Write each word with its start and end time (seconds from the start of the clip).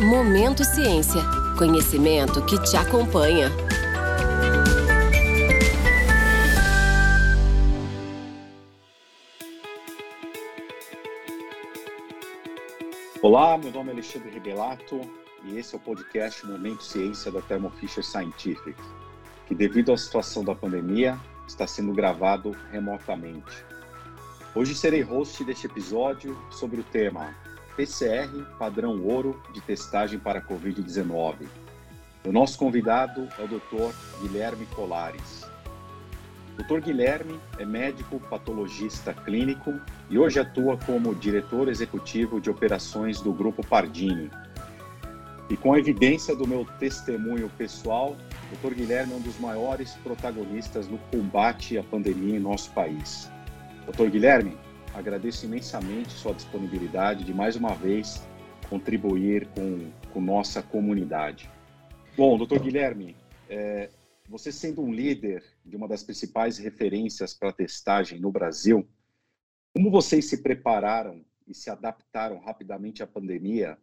Momento 0.00 0.64
Ciência. 0.64 1.20
Conhecimento 1.58 2.42
que 2.46 2.58
te 2.62 2.74
acompanha. 2.74 3.50
Olá, 13.20 13.58
meu 13.58 13.70
nome 13.70 13.90
é 13.90 13.92
Alexandre 13.92 14.30
Rebelato 14.30 15.02
e 15.44 15.58
esse 15.58 15.74
é 15.74 15.76
o 15.76 15.80
podcast 15.82 16.46
Momento 16.46 16.82
Ciência 16.82 17.30
da 17.30 17.42
Thermo 17.42 17.68
Fisher 17.68 18.02
Scientific, 18.02 18.74
que 19.46 19.54
devido 19.54 19.92
à 19.92 19.98
situação 19.98 20.42
da 20.42 20.54
pandemia 20.54 21.20
está 21.46 21.66
sendo 21.66 21.92
gravado 21.92 22.56
remotamente. 22.72 23.66
Hoje 24.54 24.74
serei 24.74 25.02
host 25.02 25.44
deste 25.44 25.66
episódio 25.66 26.38
sobre 26.50 26.80
o 26.80 26.84
tema 26.84 27.36
PCR 27.76 28.44
padrão 28.58 29.02
ouro 29.02 29.42
de 29.52 29.60
testagem 29.60 30.18
para 30.18 30.40
Covid-19. 30.40 31.46
O 32.26 32.32
nosso 32.32 32.58
convidado 32.58 33.28
é 33.38 33.42
o 33.42 33.48
Dr. 33.48 33.94
Guilherme 34.20 34.66
Colares. 34.66 35.48
Dr. 36.56 36.80
Guilherme 36.80 37.40
é 37.58 37.64
médico 37.64 38.20
patologista 38.20 39.14
clínico 39.14 39.80
e 40.10 40.18
hoje 40.18 40.38
atua 40.38 40.76
como 40.76 41.14
diretor 41.14 41.68
executivo 41.68 42.40
de 42.40 42.50
operações 42.50 43.20
do 43.20 43.32
Grupo 43.32 43.66
Pardini. 43.66 44.30
E 45.48 45.56
com 45.56 45.72
a 45.72 45.78
evidência 45.78 46.36
do 46.36 46.46
meu 46.46 46.66
testemunho 46.78 47.50
pessoal, 47.56 48.16
Dr. 48.52 48.74
Guilherme 48.74 49.14
é 49.14 49.16
um 49.16 49.20
dos 49.20 49.38
maiores 49.38 49.94
protagonistas 50.02 50.86
no 50.86 50.98
combate 51.10 51.78
à 51.78 51.82
pandemia 51.82 52.36
em 52.36 52.40
nosso 52.40 52.70
país. 52.72 53.30
Dr. 53.86 54.10
Guilherme, 54.10 54.56
agradeço 54.94 55.46
imensamente 55.46 56.12
sua 56.12 56.34
disponibilidade 56.34 57.24
de 57.24 57.32
mais 57.32 57.56
uma 57.56 57.74
vez 57.74 58.26
contribuir 58.68 59.46
com, 59.48 59.90
com 60.12 60.20
nossa 60.20 60.62
comunidade. 60.62 61.50
Bom, 62.16 62.36
doutor 62.36 62.60
Guilherme, 62.60 63.16
é, 63.48 63.90
você 64.28 64.52
sendo 64.52 64.82
um 64.82 64.92
líder 64.92 65.44
de 65.64 65.76
uma 65.76 65.88
das 65.88 66.02
principais 66.02 66.58
referências 66.58 67.34
para 67.34 67.52
testagem 67.52 68.20
no 68.20 68.30
Brasil, 68.30 68.88
como 69.74 69.90
vocês 69.90 70.28
se 70.28 70.42
prepararam 70.42 71.24
e 71.46 71.54
se 71.54 71.70
adaptaram 71.70 72.38
rapidamente 72.38 73.02
à 73.02 73.06
pandemia, 73.06 73.78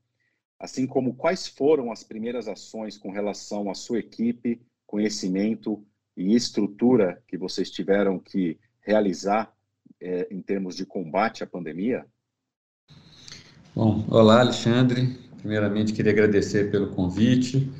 assim 0.59 0.87
como 0.87 1.15
quais 1.15 1.47
foram 1.47 1.91
as 1.91 2.03
primeiras 2.03 2.47
ações 2.47 2.97
com 2.97 3.11
relação 3.11 3.69
à 3.69 3.73
sua 3.73 3.99
equipe, 3.99 4.61
conhecimento 4.85 5.85
e 6.15 6.33
estrutura 6.33 7.21
que 7.27 7.37
vocês 7.37 7.69
tiveram 7.69 8.17
que 8.19 8.59
realizar 8.81 9.53
é, 10.01 10.27
em 10.31 10.41
termos 10.41 10.75
de 10.75 10.85
combate 10.85 11.43
à 11.43 11.47
pandemia? 11.47 12.05
Bom, 13.75 14.05
olá, 14.09 14.39
Alexandre. 14.39 15.17
Primeiramente, 15.39 15.93
queria 15.93 16.11
agradecer 16.11 16.71
pelo 16.71 16.87
convite, 16.87 17.71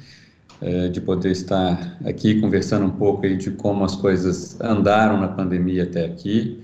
é, 0.61 0.89
de 0.89 1.01
poder 1.01 1.31
estar 1.31 1.97
aqui 2.05 2.39
conversando 2.39 2.85
um 2.85 2.97
pouco 2.97 3.25
aí 3.25 3.35
de 3.35 3.51
como 3.51 3.83
as 3.83 3.95
coisas 3.95 4.59
andaram 4.61 5.19
na 5.19 5.27
pandemia 5.27 5.83
até 5.83 6.05
aqui. 6.05 6.63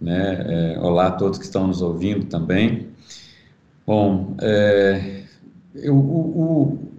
Né? 0.00 0.74
É, 0.74 0.78
olá 0.78 1.06
a 1.06 1.12
todos 1.12 1.38
que 1.38 1.44
estão 1.44 1.66
nos 1.66 1.80
ouvindo 1.80 2.26
também. 2.26 2.88
Bom, 3.86 4.36
é, 4.40 5.22
eu, 5.74 5.94
o, 5.94 6.42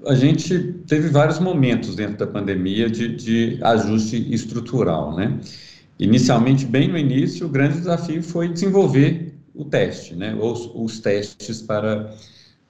o, 0.03 0.07
a 0.07 0.15
gente 0.15 0.57
teve 0.87 1.09
vários 1.09 1.39
momentos 1.39 1.95
dentro 1.95 2.17
da 2.17 2.27
pandemia 2.27 2.89
de, 2.89 3.15
de 3.15 3.59
ajuste 3.61 4.33
estrutural, 4.33 5.15
né? 5.15 5.39
Inicialmente, 5.99 6.65
bem 6.65 6.87
no 6.87 6.97
início, 6.97 7.47
o 7.47 7.49
grande 7.49 7.77
desafio 7.79 8.21
foi 8.21 8.49
desenvolver 8.49 9.33
o 9.55 9.65
teste, 9.65 10.15
né, 10.15 10.37
os, 10.39 10.69
os 10.75 10.99
testes 10.99 11.61
para, 11.61 12.13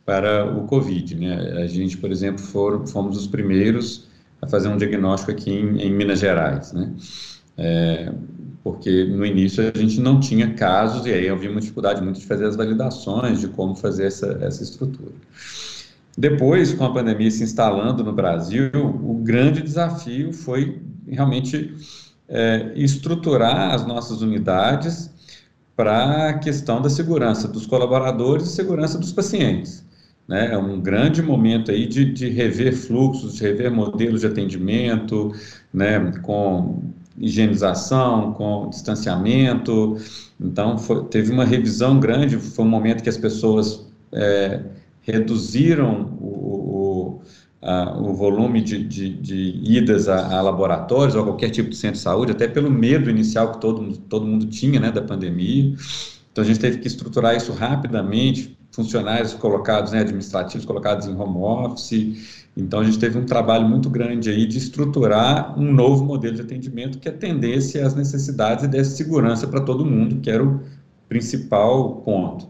para 0.06 0.46
o 0.58 0.66
Covid. 0.66 1.16
Né. 1.16 1.64
A 1.64 1.68
gente, 1.68 1.98
por 1.98 2.10
exemplo, 2.10 2.42
for, 2.42 2.88
fomos 2.88 3.18
os 3.18 3.28
primeiros 3.28 4.08
a 4.42 4.48
fazer 4.48 4.70
um 4.70 4.78
diagnóstico 4.78 5.32
aqui 5.32 5.52
em, 5.52 5.82
em 5.82 5.92
Minas 5.92 6.20
Gerais, 6.20 6.72
né, 6.72 6.94
é, 7.58 8.14
porque 8.64 9.04
no 9.06 9.26
início 9.26 9.64
a 9.76 9.78
gente 9.78 10.00
não 10.00 10.20
tinha 10.20 10.54
casos 10.54 11.06
e 11.06 11.14
aí 11.14 11.28
havia 11.28 11.52
uma 11.52 11.60
dificuldade 11.60 12.02
muito 12.02 12.20
de 12.20 12.26
fazer 12.26 12.46
as 12.46 12.56
validações 12.56 13.42
de 13.42 13.50
como 13.50 13.76
fazer 13.76 14.06
essa, 14.06 14.38
essa 14.42 14.64
estrutura. 14.64 15.12
Depois, 16.18 16.74
com 16.74 16.84
a 16.86 16.94
pandemia 16.94 17.30
se 17.30 17.44
instalando 17.44 18.04
no 18.04 18.12
Brasil, 18.12 18.72
o 18.74 19.16
grande 19.16 19.62
desafio 19.62 20.34
foi 20.34 20.82
realmente 21.08 21.76
é, 22.30 22.72
estruturar 22.76 23.74
as 23.74 23.86
nossas 23.86 24.22
unidades 24.22 25.10
para 25.76 26.30
a 26.30 26.34
questão 26.40 26.82
da 26.82 26.90
segurança 26.90 27.48
dos 27.48 27.66
colaboradores 27.66 28.48
e 28.48 28.56
segurança 28.56 28.98
dos 28.98 29.12
pacientes. 29.12 29.86
Né? 30.28 30.54
É 30.54 30.58
um 30.58 30.82
grande 30.82 31.22
momento 31.22 31.72
aí 31.72 31.86
de, 31.86 32.06
de 32.12 32.30
rever 32.30 32.76
fluxos, 32.76 33.36
de 33.36 33.44
rever 33.44 33.72
modelos 33.72 34.22
de 34.22 34.28
atendimento, 34.28 35.32
né? 35.74 36.12
com 36.24 36.82
higienização, 37.18 38.34
com 38.34 38.70
distanciamento. 38.70 39.98
Então, 40.40 40.78
foi, 40.78 41.06
teve 41.06 41.32
uma 41.32 41.46
revisão 41.46 42.00
grande, 42.00 42.38
foi 42.38 42.66
um 42.66 42.70
momento 42.70 43.04
que 43.04 43.10
as 43.10 43.18
pessoas 43.18 43.86
é, 44.12 44.62
reduziram 45.02 46.18
o, 46.20 46.57
o 47.62 48.14
volume 48.14 48.62
de, 48.62 48.84
de, 48.84 49.10
de 49.10 49.62
idas 49.64 50.08
a, 50.08 50.38
a, 50.38 50.42
laboratórios 50.42 51.16
ou 51.16 51.22
a 51.22 51.26
qualquer 51.26 51.50
tipo 51.50 51.70
de 51.70 51.76
centro 51.76 51.98
de 51.98 52.04
saúde, 52.04 52.32
até 52.32 52.48
pelo 52.48 52.70
medo 52.70 53.10
inicial 53.10 53.52
que 53.54 53.60
todo, 53.60 53.98
todo 54.10 54.26
mundo 54.26 54.46
tinha 54.46 54.80
né, 54.80 54.92
da 54.92 55.02
pandemia. 55.02 55.76
Então, 56.32 56.44
a 56.44 56.48
gente 56.48 56.60
teve 56.60 56.78
que 56.78 56.88
estruturar 56.88 57.36
isso 57.36 57.52
rapidamente, 57.52 58.56
funcionários 58.72 59.34
colocados, 59.34 59.92
né, 59.92 60.02
administrativos 60.02 60.66
colocados 60.66 61.08
em 61.08 61.16
home 61.16 61.38
office. 61.38 62.48
Então, 62.56 62.80
a 62.80 62.84
gente 62.84 63.00
teve 63.00 63.18
um 63.18 63.26
trabalho 63.26 63.68
muito 63.68 63.90
grande 63.90 64.30
aí 64.30 64.46
de 64.46 64.60
estruturar 64.60 65.60
um 65.60 65.74
novo 65.74 66.06
modelo 66.06 66.36
de 66.36 66.42
atendimento 66.42 67.00
que 67.00 67.10
atendesse 67.10 67.80
às 67.80 67.96
necessidades 67.96 68.66
e 68.66 68.68
desse 68.68 68.96
segurança 68.96 69.48
para 69.48 69.62
todo 69.62 69.84
mundo, 69.84 70.22
que 70.22 70.30
era 70.30 70.44
o 70.44 70.62
principal 71.10 72.02
ponto. 72.02 72.48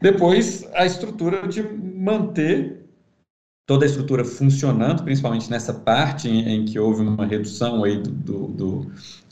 Depois, 0.00 0.68
a 0.74 0.84
estrutura 0.84 1.46
de 1.46 1.62
manter 1.62 2.81
toda 3.66 3.84
a 3.84 3.88
estrutura 3.88 4.24
funcionando, 4.24 5.02
principalmente 5.04 5.50
nessa 5.50 5.72
parte 5.72 6.28
em, 6.28 6.48
em 6.48 6.64
que 6.64 6.78
houve 6.78 7.02
uma 7.02 7.26
redução 7.26 7.84
aí 7.84 7.96
do, 7.98 8.48
do, 8.48 8.86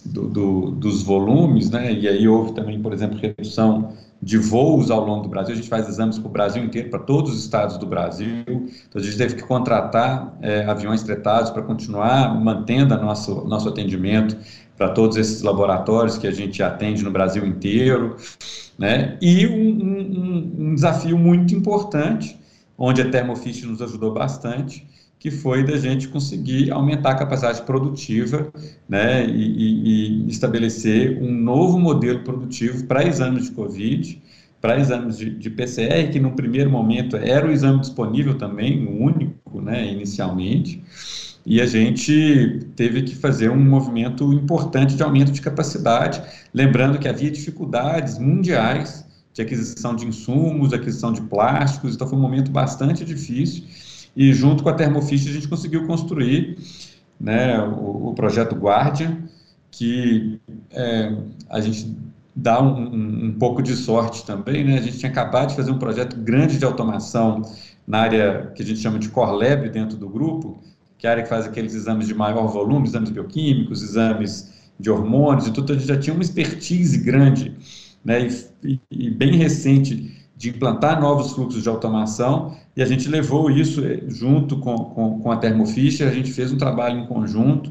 do, 0.05 0.29
do, 0.29 0.71
dos 0.73 1.03
volumes, 1.03 1.71
né? 1.71 1.93
E 1.93 2.09
aí 2.09 2.29
houve 2.29 2.53
também, 2.53 2.81
por 2.81 2.93
exemplo, 2.93 3.19
redução 3.19 3.93
de 4.23 4.37
voos 4.39 4.91
ao 4.91 5.05
longo 5.05 5.23
do 5.23 5.29
Brasil. 5.29 5.55
A 5.55 5.57
gente 5.57 5.69
faz 5.69 5.89
exames 5.89 6.19
para 6.19 6.29
o 6.29 6.31
Brasil 6.31 6.63
inteiro, 6.63 6.91
para 6.91 7.01
todos 7.01 7.33
os 7.33 7.43
estados 7.43 7.77
do 7.79 7.87
Brasil. 7.87 8.45
Então 8.47 9.01
a 9.01 9.03
gente 9.03 9.17
teve 9.17 9.35
que 9.35 9.43
contratar 9.43 10.37
é, 10.43 10.65
aviões 10.65 11.03
tretados 11.03 11.51
para 11.51 11.63
continuar 11.63 12.39
mantendo 12.39 12.97
nosso 12.99 13.45
nosso 13.47 13.69
atendimento 13.69 14.37
para 14.77 14.91
todos 14.91 15.17
esses 15.17 15.43
laboratórios 15.43 16.17
que 16.17 16.27
a 16.27 16.31
gente 16.31 16.63
atende 16.63 17.03
no 17.03 17.11
Brasil 17.11 17.45
inteiro, 17.45 18.17
né? 18.79 19.19
E 19.21 19.47
um, 19.47 19.53
um, 19.53 20.71
um 20.71 20.75
desafio 20.75 21.19
muito 21.19 21.55
importante 21.55 22.39
onde 22.83 23.03
a 23.03 23.11
Thermofisher 23.11 23.69
nos 23.69 23.83
ajudou 23.83 24.15
bastante, 24.15 24.87
que 25.19 25.31
foi 25.31 25.63
da 25.63 25.77
gente 25.77 26.09
conseguir 26.09 26.73
aumentar 26.73 27.11
a 27.11 27.15
capacidade 27.15 27.61
produtiva 27.63 28.51
né, 28.89 29.27
e, 29.27 29.31
e, 29.31 30.25
e 30.25 30.29
estabelecer 30.31 31.23
um 31.23 31.31
novo 31.31 31.79
modelo 31.79 32.21
produtivo 32.21 32.87
para 32.87 33.07
exames 33.07 33.45
de 33.45 33.51
Covid, 33.51 34.23
para 34.63 34.81
exames 34.81 35.19
de, 35.19 35.29
de, 35.29 35.51
PCR, 35.51 36.11
que 36.11 36.19
no 36.19 36.33
primeiro 36.33 36.71
momento 36.71 37.17
era 37.17 37.47
o 37.47 37.51
exame 37.51 37.81
disponível 37.81 38.39
também, 38.39 38.87
o 38.87 39.03
único, 39.03 39.61
né, 39.61 39.93
inicialmente, 39.93 40.83
e 41.45 41.61
a 41.61 41.67
gente 41.67 42.67
teve 42.75 43.03
que 43.03 43.15
fazer 43.15 43.51
um 43.51 43.63
movimento 43.63 44.33
importante 44.33 44.97
de 44.97 45.03
aumento 45.03 45.33
de 45.33 45.43
capacidade, 45.43 46.23
lembrando 46.53 46.99
que 46.99 47.09
havia 47.09 47.31
dificuldades 47.31 48.19
mundiais 48.19 49.05
de 49.33 49.43
aquisição 49.43 49.95
de 49.95 50.07
insumos, 50.07 50.73
aquisição 50.73 51.13
de 51.13 51.21
plásticos, 51.23 51.95
então 51.95 52.07
foi 52.07 52.19
um 52.19 52.21
momento 52.21 52.51
bastante 52.51 53.05
difícil, 53.05 53.65
e 54.17 54.33
junto 54.33 54.63
com 54.63 54.69
a 54.69 54.73
Thermofisher 54.73 55.31
a 55.31 55.35
gente 55.35 55.49
conseguiu 55.49 55.87
construir 55.87 56.59
né, 57.21 57.61
o, 57.61 58.09
o 58.09 58.15
projeto 58.15 58.55
Guardian, 58.55 59.19
que 59.71 60.41
é, 60.73 61.17
a 61.49 61.61
gente 61.61 61.97
dá 62.35 62.61
um, 62.63 62.89
um, 62.89 63.25
um, 63.27 63.33
pouco 63.39 63.63
de 63.63 63.77
sorte 63.77 64.25
também, 64.25 64.65
né? 64.65 64.79
A 64.79 64.83
gente 64.83 64.99
tinha 64.99 65.11
acabado 65.11 65.51
de 65.51 65.57
fazer 65.57 65.71
um 65.71 65.79
projeto 65.79 66.17
grande 66.17 66.59
de 66.59 66.65
automação 66.65 67.43
na 67.87 68.01
área 68.01 68.53
que 68.55 68.63
a 68.63 68.67
gente 68.67 68.81
chama 68.81 68.99
de 68.99 69.09
Core 69.09 69.45
Lab 69.45 69.69
dentro 69.69 69.97
do 69.97 70.09
grupo, 70.09 70.61
que 70.97 71.07
é 71.07 71.11
a 71.11 71.13
área 71.13 71.23
que 71.23 71.29
faz 71.29 71.45
aqueles 71.45 71.75
exames 71.75 72.07
de 72.07 72.15
maior 72.15 72.47
volume, 72.47 72.87
exames 72.87 73.11
bioquímicos, 73.11 73.83
exames 73.83 74.53
de 74.79 74.91
hormônios 74.91 75.47
e 75.47 75.53
tudo, 75.53 75.65
então 75.65 75.77
a 75.77 75.79
gente 75.79 75.89
já 75.89 75.99
tinha 75.99 76.15
uma 76.15 76.23
expertise 76.23 76.99
grande 76.99 77.55
né, 78.05 78.29
e, 78.63 78.81
e, 78.91 79.11
bem 79.11 79.37
recente 79.37 80.17
de 80.37 80.51
implantar 80.51 81.01
novos 81.01 81.33
fluxos 81.33 81.63
de 81.63 81.69
automação, 81.69 82.57
e 82.75 82.83
a 82.83 82.87
gente 82.87 83.09
levou 83.09 83.51
isso 83.51 83.85
eh, 83.85 84.03
junto 84.09 84.59
com, 84.59 84.77
com, 84.77 85.21
com 85.21 85.31
a 85.31 85.37
Thermo 85.37 85.67
Fisher, 85.67 86.09
a 86.09 86.15
gente 86.15 86.33
fez 86.33 86.51
um 86.51 86.57
trabalho 86.57 86.99
em 86.99 87.07
conjunto, 87.07 87.71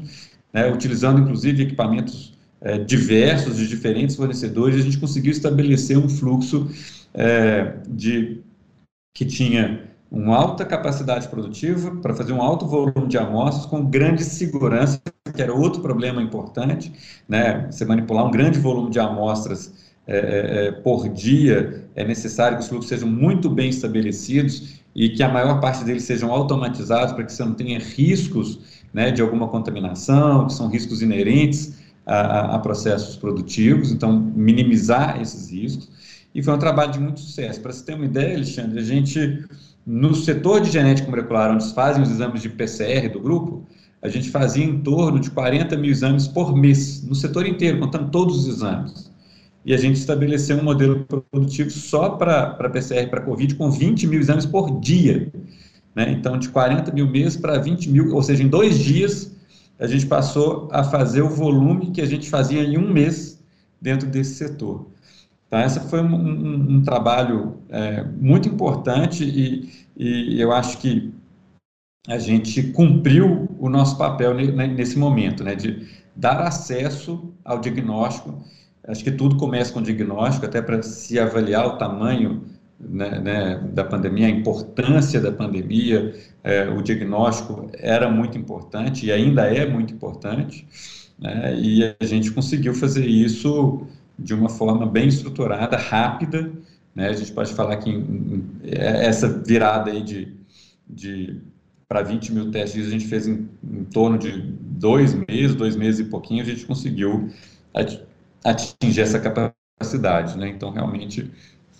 né, 0.52 0.70
utilizando 0.70 1.20
inclusive 1.20 1.64
equipamentos 1.64 2.38
é, 2.60 2.78
diversos 2.78 3.56
de 3.56 3.66
diferentes 3.66 4.16
fornecedores, 4.16 4.76
a 4.76 4.82
gente 4.82 4.98
conseguiu 4.98 5.32
estabelecer 5.32 5.96
um 5.96 6.08
fluxo 6.08 6.68
é, 7.14 7.76
de 7.88 8.42
que 9.14 9.24
tinha 9.24 9.90
uma 10.10 10.36
alta 10.36 10.64
capacidade 10.64 11.28
produtiva 11.28 11.96
para 11.96 12.14
fazer 12.14 12.32
um 12.32 12.42
alto 12.42 12.66
volume 12.66 13.06
de 13.06 13.16
amostras 13.16 13.64
com 13.64 13.84
grande 13.84 14.24
segurança, 14.24 15.00
que 15.34 15.40
era 15.40 15.54
outro 15.54 15.80
problema 15.80 16.20
importante, 16.20 16.92
né? 17.28 17.68
Você 17.70 17.84
manipular 17.84 18.26
um 18.26 18.30
grande 18.30 18.58
volume 18.58 18.90
de 18.90 18.98
amostras 18.98 19.89
é, 20.06 20.16
é, 20.16 20.66
é, 20.66 20.72
por 20.72 21.08
dia, 21.08 21.88
é 21.94 22.04
necessário 22.04 22.56
que 22.56 22.62
os 22.62 22.68
fluxos 22.68 22.88
sejam 22.88 23.08
muito 23.08 23.48
bem 23.48 23.68
estabelecidos 23.68 24.80
e 24.94 25.10
que 25.10 25.22
a 25.22 25.28
maior 25.28 25.60
parte 25.60 25.84
deles 25.84 26.02
sejam 26.04 26.32
automatizados 26.32 27.12
para 27.12 27.24
que 27.24 27.32
você 27.32 27.44
não 27.44 27.54
tenha 27.54 27.78
riscos 27.78 28.58
né, 28.92 29.10
de 29.10 29.22
alguma 29.22 29.48
contaminação, 29.48 30.46
que 30.46 30.52
são 30.52 30.68
riscos 30.68 31.00
inerentes 31.00 31.78
a, 32.04 32.56
a, 32.56 32.58
processos 32.58 33.16
produtivos, 33.16 33.92
então 33.92 34.18
minimizar 34.34 35.20
esses 35.20 35.50
riscos. 35.50 35.88
E 36.34 36.42
foi 36.42 36.54
um 36.54 36.58
trabalho 36.58 36.92
de 36.92 36.98
muito 36.98 37.20
sucesso. 37.20 37.60
Para 37.60 37.72
você 37.72 37.84
ter 37.84 37.94
uma 37.94 38.04
ideia, 38.04 38.36
Alexandre, 38.36 38.80
a 38.80 38.82
gente 38.82 39.44
no 39.86 40.14
setor 40.14 40.60
de 40.60 40.70
genética 40.70 41.10
molecular, 41.10 41.50
onde 41.50 41.72
fazem 41.72 42.02
os 42.02 42.10
exames 42.10 42.42
de 42.42 42.48
PCR 42.48 43.08
do 43.08 43.20
grupo, 43.20 43.66
a 44.02 44.08
gente 44.08 44.30
fazia 44.30 44.64
em 44.64 44.80
torno 44.80 45.18
de 45.18 45.30
40 45.30 45.76
mil 45.76 45.90
exames 45.90 46.26
por 46.26 46.56
mês, 46.56 47.02
no 47.02 47.14
setor 47.14 47.46
inteiro, 47.46 47.80
contando 47.80 48.10
todos 48.10 48.38
os 48.38 48.48
exames. 48.48 49.09
E 49.64 49.74
a 49.74 49.76
gente 49.76 49.96
estabeleceu 49.96 50.56
um 50.56 50.64
modelo 50.64 51.06
produtivo 51.30 51.70
só 51.70 52.10
para 52.10 52.70
PCR 52.70 53.08
para 53.08 53.20
Covid, 53.20 53.54
com 53.54 53.70
20 53.70 54.06
mil 54.06 54.20
exames 54.20 54.46
por 54.46 54.80
dia. 54.80 55.30
Né? 55.94 56.10
Então, 56.12 56.38
de 56.38 56.48
40 56.48 56.92
mil 56.92 57.08
meses 57.08 57.36
para 57.36 57.58
20 57.58 57.90
mil, 57.90 58.14
ou 58.14 58.22
seja, 58.22 58.42
em 58.42 58.48
dois 58.48 58.78
dias, 58.78 59.36
a 59.78 59.86
gente 59.86 60.06
passou 60.06 60.68
a 60.72 60.84
fazer 60.84 61.22
o 61.22 61.28
volume 61.28 61.90
que 61.90 62.00
a 62.00 62.06
gente 62.06 62.28
fazia 62.28 62.62
em 62.62 62.78
um 62.78 62.90
mês 62.92 63.42
dentro 63.80 64.08
desse 64.08 64.34
setor. 64.34 64.86
Tá? 65.48 65.64
Esse 65.64 65.80
foi 65.88 66.00
um, 66.00 66.14
um, 66.14 66.76
um 66.76 66.82
trabalho 66.82 67.58
é, 67.68 68.04
muito 68.04 68.48
importante 68.48 69.24
e, 69.24 69.68
e, 69.96 70.40
eu 70.40 70.52
acho 70.52 70.78
que 70.78 71.12
a 72.06 72.18
gente 72.18 72.62
cumpriu 72.72 73.48
o 73.58 73.68
nosso 73.68 73.98
papel 73.98 74.34
nesse 74.34 74.98
momento, 74.98 75.44
né, 75.44 75.54
de 75.54 75.86
dar 76.14 76.40
acesso 76.40 77.34
ao 77.44 77.58
diagnóstico. 77.58 78.42
Acho 78.90 79.04
que 79.04 79.10
tudo 79.10 79.36
começa 79.36 79.72
com 79.72 79.80
diagnóstico, 79.80 80.46
até 80.46 80.60
para 80.60 80.82
se 80.82 81.18
avaliar 81.18 81.66
o 81.66 81.78
tamanho 81.78 82.42
né, 82.78 83.20
né, 83.20 83.70
da 83.72 83.84
pandemia, 83.84 84.26
a 84.26 84.30
importância 84.30 85.20
da 85.20 85.30
pandemia, 85.30 86.14
é, 86.42 86.68
o 86.68 86.82
diagnóstico 86.82 87.70
era 87.74 88.10
muito 88.10 88.38
importante 88.38 89.06
e 89.06 89.12
ainda 89.12 89.42
é 89.42 89.68
muito 89.68 89.92
importante, 89.92 90.66
né, 91.18 91.54
e 91.54 91.94
a 92.00 92.04
gente 92.04 92.30
conseguiu 92.30 92.72
fazer 92.72 93.06
isso 93.06 93.86
de 94.18 94.34
uma 94.34 94.48
forma 94.48 94.86
bem 94.86 95.08
estruturada, 95.08 95.76
rápida. 95.76 96.50
Né? 96.94 97.08
A 97.08 97.12
gente 97.12 97.32
pode 97.32 97.52
falar 97.54 97.76
que 97.76 97.90
em, 97.90 97.96
em, 97.96 98.44
essa 98.62 99.28
virada 99.28 99.90
aí 99.90 100.02
de, 100.02 100.34
de 100.88 101.40
para 101.88 102.02
20 102.02 102.32
mil 102.32 102.50
testes 102.50 102.86
a 102.86 102.90
gente 102.90 103.06
fez 103.06 103.26
em, 103.26 103.48
em, 103.64 103.84
torno 103.84 104.18
de 104.18 104.30
dois 104.60 105.14
meses, 105.14 105.54
dois 105.54 105.74
meses 105.76 106.00
e 106.00 106.10
pouquinho, 106.10 106.42
a 106.42 106.46
gente 106.46 106.64
conseguiu 106.64 107.30
atingir 108.44 109.02
essa 109.02 109.18
capacidade. 109.18 110.36
Né? 110.38 110.48
Então, 110.48 110.70
realmente, 110.70 111.30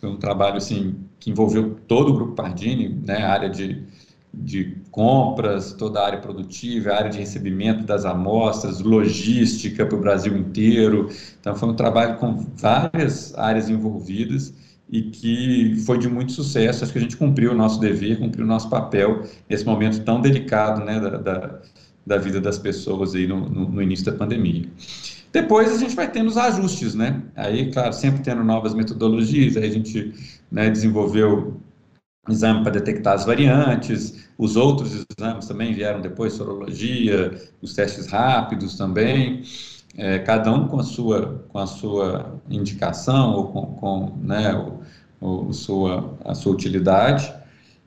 foi 0.01 0.09
um 0.09 0.17
trabalho 0.17 0.57
assim, 0.57 0.97
que 1.19 1.31
envolveu 1.31 1.77
todo 1.87 2.11
o 2.11 2.15
Grupo 2.15 2.35
Pardini, 2.35 2.89
né? 2.89 3.23
a 3.23 3.33
área 3.33 3.51
de 3.51 3.87
de 4.33 4.77
compras, 4.91 5.73
toda 5.73 6.01
a 6.01 6.07
área 6.07 6.21
produtiva, 6.21 6.91
a 6.91 6.97
área 6.97 7.11
de 7.11 7.19
recebimento 7.19 7.85
das 7.85 8.05
amostras, 8.05 8.81
logística 8.81 9.85
para 9.85 9.97
o 9.97 10.01
Brasil 10.01 10.37
inteiro. 10.37 11.09
Então, 11.41 11.55
foi 11.57 11.69
um 11.69 11.75
trabalho 11.75 12.17
com 12.17 12.47
várias 12.57 13.37
áreas 13.37 13.69
envolvidas 13.69 14.55
e 14.89 15.03
que 15.03 15.77
foi 15.85 15.99
de 15.99 16.09
muito 16.09 16.33
sucesso. 16.33 16.85
Acho 16.85 16.93
que 16.93 16.99
a 16.99 17.03
gente 17.03 17.17
cumpriu 17.17 17.53
o 17.53 17.55
nosso 17.55 17.81
dever, 17.81 18.19
cumpriu 18.19 18.45
o 18.45 18.49
nosso 18.49 18.69
papel 18.71 19.25
nesse 19.49 19.65
momento 19.65 20.03
tão 20.05 20.21
delicado 20.21 20.85
né, 20.85 21.01
da, 21.01 21.11
da, 21.11 21.61
da 22.07 22.19
vida 22.19 22.41
das 22.41 22.59
pessoas 22.59 23.15
aí 23.15 23.27
no, 23.27 23.49
no, 23.49 23.69
no, 23.69 23.83
início 23.83 24.07
da 24.07 24.13
pandemia. 24.13 24.65
Depois 25.33 25.73
a 25.73 25.79
gente 25.79 25.95
vai 25.95 26.11
tendo 26.11 26.29
os 26.29 26.37
ajustes, 26.37 26.95
né? 26.95 27.23
Aí, 27.37 27.71
claro, 27.71 27.93
sempre 27.93 28.23
tendo 28.23 28.43
novas 28.43 28.75
metodologias, 28.75 29.57
aí 29.57 29.65
a 29.69 29.73
gente 29.73 30.13
né, 30.51 30.69
desenvolveu 30.69 31.61
exame 32.29 32.63
para 32.63 32.73
detectar 32.73 33.15
as 33.15 33.25
variantes, 33.25 34.29
os 34.37 34.57
outros 34.57 35.05
exames 35.19 35.47
também 35.47 35.73
vieram 35.73 36.01
depois, 36.01 36.35
sorologia, 36.35 37.41
os 37.63 37.75
testes 37.75 38.07
rápidos 38.07 38.77
também, 38.77 39.43
é, 39.97 40.19
cada 40.19 40.53
um 40.53 40.69
com 40.69 40.79
a 40.79 40.83
sua, 40.83 41.45
com 41.49 41.59
a 41.59 41.67
sua 41.67 42.41
indicação 42.49 43.35
ou 43.35 43.49
com, 43.49 43.67
com 43.77 44.17
né, 44.23 44.55
o, 45.21 45.49
o, 45.49 45.53
sua, 45.53 46.17
a 46.25 46.35
sua 46.35 46.53
utilidade, 46.53 47.33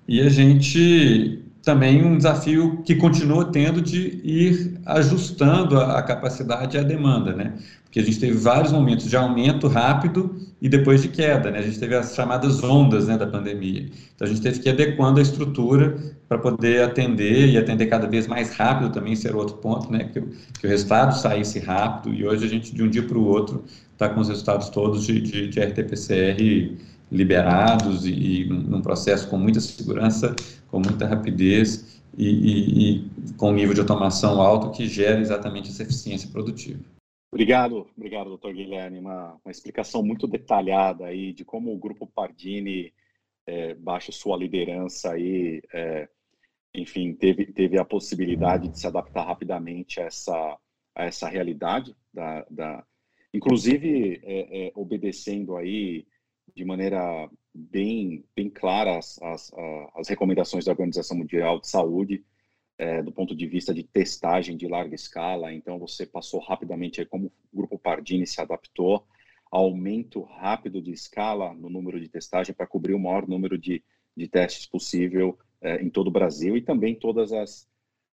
e 0.07 0.21
a 0.21 0.29
gente 0.29 1.42
também 1.63 2.03
um 2.03 2.17
desafio 2.17 2.81
que 2.83 2.93
continua 2.93 3.45
tendo 3.45 3.81
de 3.81 4.19
ir 4.21 4.81
ajustando 4.85 5.79
a, 5.79 5.97
a 5.97 6.03
capacidade 6.03 6.75
e 6.75 6.79
a 6.79 6.83
demanda, 6.83 7.33
né? 7.33 7.53
Porque 7.85 8.01
a 8.01 8.03
gente 8.03 8.19
teve 8.19 8.37
vários 8.37 8.73
momentos 8.73 9.09
de 9.09 9.15
aumento 9.15 9.67
rápido 9.69 10.35
e 10.61 10.67
depois 10.67 11.01
de 11.01 11.07
queda, 11.07 11.49
né? 11.49 11.59
A 11.59 11.61
gente 11.61 11.79
teve 11.79 11.95
as 11.95 12.13
chamadas 12.13 12.61
ondas, 12.61 13.07
né, 13.07 13.17
da 13.17 13.25
pandemia. 13.25 13.89
Então 14.13 14.27
a 14.27 14.29
gente 14.29 14.41
teve 14.41 14.59
que 14.59 14.67
ir 14.67 14.73
adequando 14.73 15.19
a 15.19 15.21
estrutura 15.21 15.95
para 16.27 16.37
poder 16.37 16.83
atender 16.83 17.47
e 17.49 17.57
atender 17.57 17.85
cada 17.85 18.07
vez 18.07 18.27
mais 18.27 18.53
rápido 18.55 18.91
também, 18.91 19.13
era 19.23 19.37
outro 19.37 19.55
ponto, 19.55 19.89
né? 19.89 20.09
Que, 20.11 20.21
que 20.59 20.67
o 20.67 20.69
resultado 20.69 21.17
saísse 21.17 21.59
rápido 21.59 22.13
e 22.13 22.27
hoje 22.27 22.45
a 22.45 22.49
gente 22.49 22.75
de 22.75 22.83
um 22.83 22.89
dia 22.89 23.03
para 23.03 23.17
o 23.17 23.23
outro 23.25 23.63
está 23.93 24.09
com 24.09 24.19
os 24.19 24.27
resultados 24.27 24.67
todos 24.69 25.05
de, 25.05 25.21
de, 25.21 25.47
de 25.47 25.59
RT-PCR 25.61 26.77
liberados 27.13 28.05
e, 28.05 28.41
e 28.41 28.45
num 28.45 28.81
processo 28.81 29.29
com 29.29 29.37
muita 29.37 29.61
segurança, 29.61 30.35
com 30.67 30.79
muita 30.79 31.05
rapidez 31.05 32.01
e, 32.17 32.27
e, 32.27 32.95
e, 32.95 33.33
com 33.37 33.53
nível 33.53 33.73
de 33.73 33.79
automação 33.79 34.41
alto 34.41 34.71
que 34.71 34.87
gera 34.87 35.21
exatamente 35.21 35.69
essa 35.69 35.83
eficiência 35.83 36.29
produtiva. 36.29 36.79
Obrigado, 37.31 37.87
obrigado, 37.95 38.29
doutor 38.29 38.53
Guilherme. 38.53 38.99
Uma, 38.99 39.39
uma 39.45 39.51
explicação 39.51 40.03
muito 40.03 40.27
detalhada 40.27 41.05
aí 41.05 41.33
de 41.33 41.45
como 41.45 41.73
o 41.73 41.77
Grupo 41.77 42.07
Pardini, 42.07 42.91
é, 43.45 43.75
baixo 43.75 44.11
sua 44.11 44.37
liderança 44.37 45.11
aí, 45.11 45.61
é, 45.73 46.07
enfim, 46.73 47.13
teve, 47.13 47.45
teve 47.47 47.77
a 47.79 47.85
possibilidade 47.85 48.69
de 48.69 48.79
se 48.79 48.87
adaptar 48.87 49.25
rapidamente 49.25 49.99
a 49.99 50.05
essa, 50.05 50.57
a 50.95 51.05
essa 51.05 51.27
realidade, 51.27 51.95
da, 52.11 52.45
da 52.49 52.83
inclusive 53.33 54.19
é, 54.23 54.67
é 54.67 54.71
obedecendo 54.75 55.57
aí 55.57 56.05
de 56.55 56.63
maneira 56.63 57.29
bem, 57.53 58.23
bem 58.35 58.49
clara 58.49 58.97
as, 58.97 59.21
as, 59.21 59.51
as 59.95 60.07
recomendações 60.07 60.65
da 60.65 60.71
Organização 60.71 61.17
Mundial 61.17 61.59
de 61.59 61.67
Saúde, 61.67 62.23
é, 62.77 63.01
do 63.01 63.11
ponto 63.11 63.35
de 63.35 63.47
vista 63.47 63.73
de 63.73 63.83
testagem 63.83 64.57
de 64.57 64.67
larga 64.67 64.95
escala. 64.95 65.53
Então, 65.53 65.79
você 65.79 66.05
passou 66.05 66.39
rapidamente 66.39 66.99
aí, 66.99 67.05
como 67.05 67.27
o 67.27 67.57
Grupo 67.57 67.77
Pardini 67.77 68.25
se 68.25 68.41
adaptou, 68.41 69.05
aumento 69.51 70.21
rápido 70.21 70.81
de 70.81 70.91
escala 70.91 71.53
no 71.53 71.69
número 71.69 71.99
de 71.99 72.09
testagem 72.09 72.55
para 72.55 72.65
cobrir 72.65 72.93
o 72.93 72.99
maior 72.99 73.27
número 73.27 73.57
de, 73.57 73.83
de 74.17 74.27
testes 74.27 74.65
possível 74.65 75.37
é, 75.61 75.81
em 75.81 75.89
todo 75.89 76.07
o 76.07 76.11
Brasil 76.11 76.57
e 76.57 76.61
também 76.61 76.95
todas 76.95 77.31
as 77.31 77.67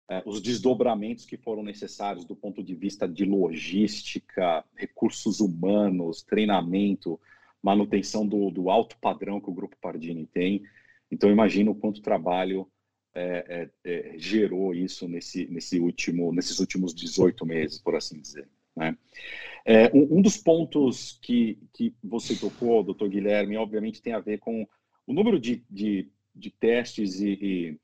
é, 0.10 0.24
os 0.26 0.42
desdobramentos 0.42 1.24
que 1.24 1.38
foram 1.38 1.62
necessários 1.62 2.26
do 2.26 2.36
ponto 2.36 2.64
de 2.64 2.74
vista 2.74 3.08
de 3.08 3.26
logística, 3.26 4.66
recursos 4.76 5.40
humanos, 5.40 6.24
treinamento, 6.24 7.20
manutenção 7.62 8.26
do, 8.26 8.50
do 8.50 8.70
alto 8.70 8.98
padrão 9.00 9.40
que 9.40 9.50
o 9.50 9.54
Grupo 9.54 9.76
Pardini 9.82 10.26
tem. 10.26 10.64
Então, 11.12 11.30
imagino 11.30 11.72
o 11.72 11.76
quanto 11.76 12.02
trabalho 12.02 12.70
é, 13.14 13.70
é, 13.84 13.90
é, 13.92 14.18
gerou 14.18 14.74
isso 14.74 15.08
nesse, 15.08 15.48
nesse 15.48 15.80
último, 15.80 16.32
nesses 16.32 16.60
últimos 16.60 16.94
18 16.94 17.46
meses, 17.46 17.80
por 17.80 17.96
assim 17.96 18.20
dizer. 18.20 18.48
Né? 18.76 18.98
É, 19.66 19.88
um, 19.96 20.18
um, 20.18 20.22
dos 20.22 20.38
pontos 20.38 21.20
que, 21.22 21.58
que 21.74 21.94
você 22.04 22.36
tocou, 22.36 22.84
doutor 22.84 23.10
Guilherme, 23.10 23.58
obviamente 23.58 24.02
tem 24.02 24.14
a 24.14 24.20
ver 24.20 24.40
com 24.40 24.68
o 25.06 25.14
número 25.14 25.40
de, 25.40 25.64
de, 25.70 26.08
de 26.36 26.52
testes 26.52 27.20
e, 27.20 27.30
e, 27.30 27.78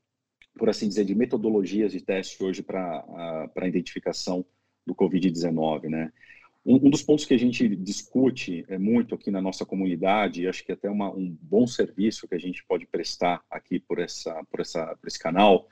por 0.57 0.69
assim 0.69 0.87
dizer, 0.87 1.05
de 1.05 1.15
metodologias 1.15 1.91
de 1.91 2.01
teste 2.01 2.41
hoje 2.43 2.63
para 2.63 3.03
a 3.55 3.67
identificação 3.67 4.45
do 4.85 4.95
Covid-19, 4.95 5.89
né? 5.89 6.13
Um, 6.65 6.87
um, 6.87 6.89
dos 6.89 7.03
pontos 7.03 7.25
que 7.25 7.33
a 7.33 7.37
gente 7.37 7.75
discute 7.75 8.65
é 8.67 8.77
muito 8.77 9.13
aqui 9.13 9.29
na 9.29 9.41
nossa 9.41 9.65
comunidade, 9.65 10.41
e 10.41 10.47
acho 10.47 10.65
que 10.65 10.71
até 10.71 10.89
uma, 10.89 11.11
um 11.11 11.37
bom 11.41 11.67
serviço 11.67 12.27
que 12.27 12.33
a 12.33 12.39
gente 12.39 12.65
pode 12.65 12.87
prestar 12.87 13.43
aqui 13.49 13.79
por, 13.79 13.99
essa, 13.99 14.43
por, 14.49 14.61
essa, 14.61 14.95
por 14.95 15.07
esse 15.07 15.19
canal, 15.19 15.67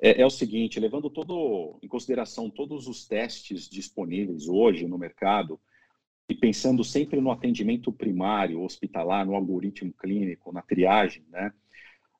é, 0.00 0.22
é, 0.22 0.26
o 0.26 0.30
seguinte: 0.30 0.80
levando 0.80 1.10
todo, 1.10 1.78
em 1.82 1.88
consideração 1.88 2.48
todos 2.48 2.88
os 2.88 3.06
testes 3.06 3.68
disponíveis 3.68 4.48
hoje 4.48 4.86
no 4.86 4.96
mercado, 4.96 5.60
e 6.26 6.34
pensando 6.34 6.82
sempre 6.82 7.20
no 7.20 7.30
atendimento 7.30 7.92
primário, 7.92 8.62
hospitalar, 8.62 9.26
no 9.26 9.34
algoritmo 9.34 9.92
clínico, 9.92 10.52
na 10.52 10.62
triagem, 10.62 11.22
né? 11.30 11.52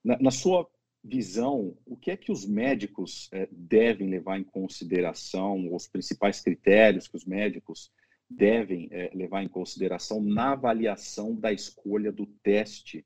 na, 0.04 0.18
na 0.18 0.30
sua 0.30 0.68
visão, 1.04 1.76
o 1.84 1.96
que 1.96 2.10
é 2.10 2.16
que 2.16 2.32
os 2.32 2.46
médicos 2.46 3.28
é, 3.30 3.46
devem 3.52 4.08
levar 4.08 4.38
em 4.38 4.44
consideração, 4.44 5.72
os 5.74 5.86
principais 5.86 6.40
critérios 6.40 7.06
que 7.06 7.16
os 7.16 7.26
médicos 7.26 7.92
devem 8.28 8.88
é, 8.90 9.10
levar 9.14 9.42
em 9.42 9.48
consideração 9.48 10.22
na 10.22 10.52
avaliação 10.52 11.34
da 11.34 11.52
escolha 11.52 12.10
do 12.10 12.24
teste 12.42 13.04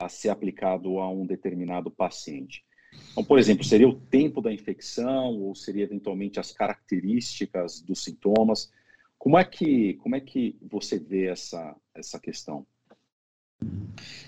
a 0.00 0.08
ser 0.08 0.30
aplicado 0.30 0.98
a 0.98 1.08
um 1.08 1.24
determinado 1.24 1.92
paciente? 1.92 2.64
Então, 3.12 3.24
por 3.24 3.38
exemplo, 3.38 3.62
seria 3.62 3.88
o 3.88 4.00
tempo 4.00 4.40
da 4.40 4.52
infecção 4.52 5.40
ou 5.40 5.54
seria 5.54 5.84
eventualmente 5.84 6.40
as 6.40 6.50
características 6.50 7.80
dos 7.80 8.02
sintomas? 8.02 8.72
Como 9.16 9.38
é 9.38 9.44
que, 9.44 9.94
como 9.94 10.16
é 10.16 10.20
que 10.20 10.56
você 10.60 10.98
vê 10.98 11.26
essa, 11.26 11.76
essa 11.94 12.18
questão? 12.18 12.66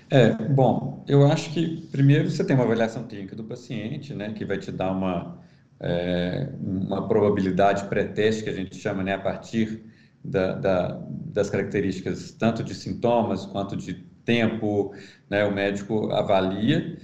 É, 0.08 0.32
bom, 0.48 1.04
eu 1.08 1.26
acho 1.30 1.52
que 1.52 1.86
primeiro 1.92 2.30
você 2.30 2.44
tem 2.44 2.56
uma 2.56 2.64
avaliação 2.64 3.06
clínica 3.06 3.36
do 3.36 3.44
paciente, 3.44 4.12
né, 4.14 4.32
que 4.32 4.44
vai 4.44 4.58
te 4.58 4.72
dar 4.72 4.90
uma, 4.90 5.38
é, 5.78 6.48
uma 6.60 7.06
probabilidade 7.06 7.84
pré-teste 7.84 8.42
que 8.44 8.50
a 8.50 8.52
gente 8.52 8.76
chama, 8.76 9.02
né, 9.04 9.14
a 9.14 9.18
partir 9.18 9.84
da, 10.24 10.54
da, 10.54 10.88
das 11.08 11.48
características 11.48 12.32
tanto 12.32 12.62
de 12.64 12.74
sintomas 12.74 13.46
quanto 13.46 13.76
de 13.76 13.94
tempo, 14.24 14.92
né, 15.28 15.44
o 15.44 15.54
médico 15.54 16.10
avalia. 16.12 16.98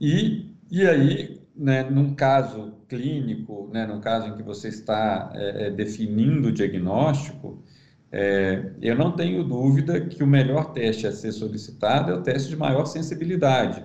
E, 0.00 0.54
e 0.70 0.86
aí, 0.86 1.40
né, 1.54 1.82
num 1.84 2.14
caso 2.14 2.74
clínico, 2.88 3.70
né, 3.72 3.86
num 3.86 4.00
caso 4.00 4.28
em 4.28 4.36
que 4.36 4.42
você 4.42 4.68
está 4.68 5.30
é, 5.34 5.66
é 5.66 5.70
definindo 5.70 6.48
o 6.48 6.52
diagnóstico, 6.52 7.62
é, 8.18 8.72
eu 8.80 8.96
não 8.96 9.12
tenho 9.12 9.44
dúvida 9.44 10.00
que 10.00 10.24
o 10.24 10.26
melhor 10.26 10.72
teste 10.72 11.06
a 11.06 11.12
ser 11.12 11.32
solicitado 11.32 12.10
é 12.10 12.14
o 12.14 12.22
teste 12.22 12.48
de 12.48 12.56
maior 12.56 12.86
sensibilidade, 12.86 13.84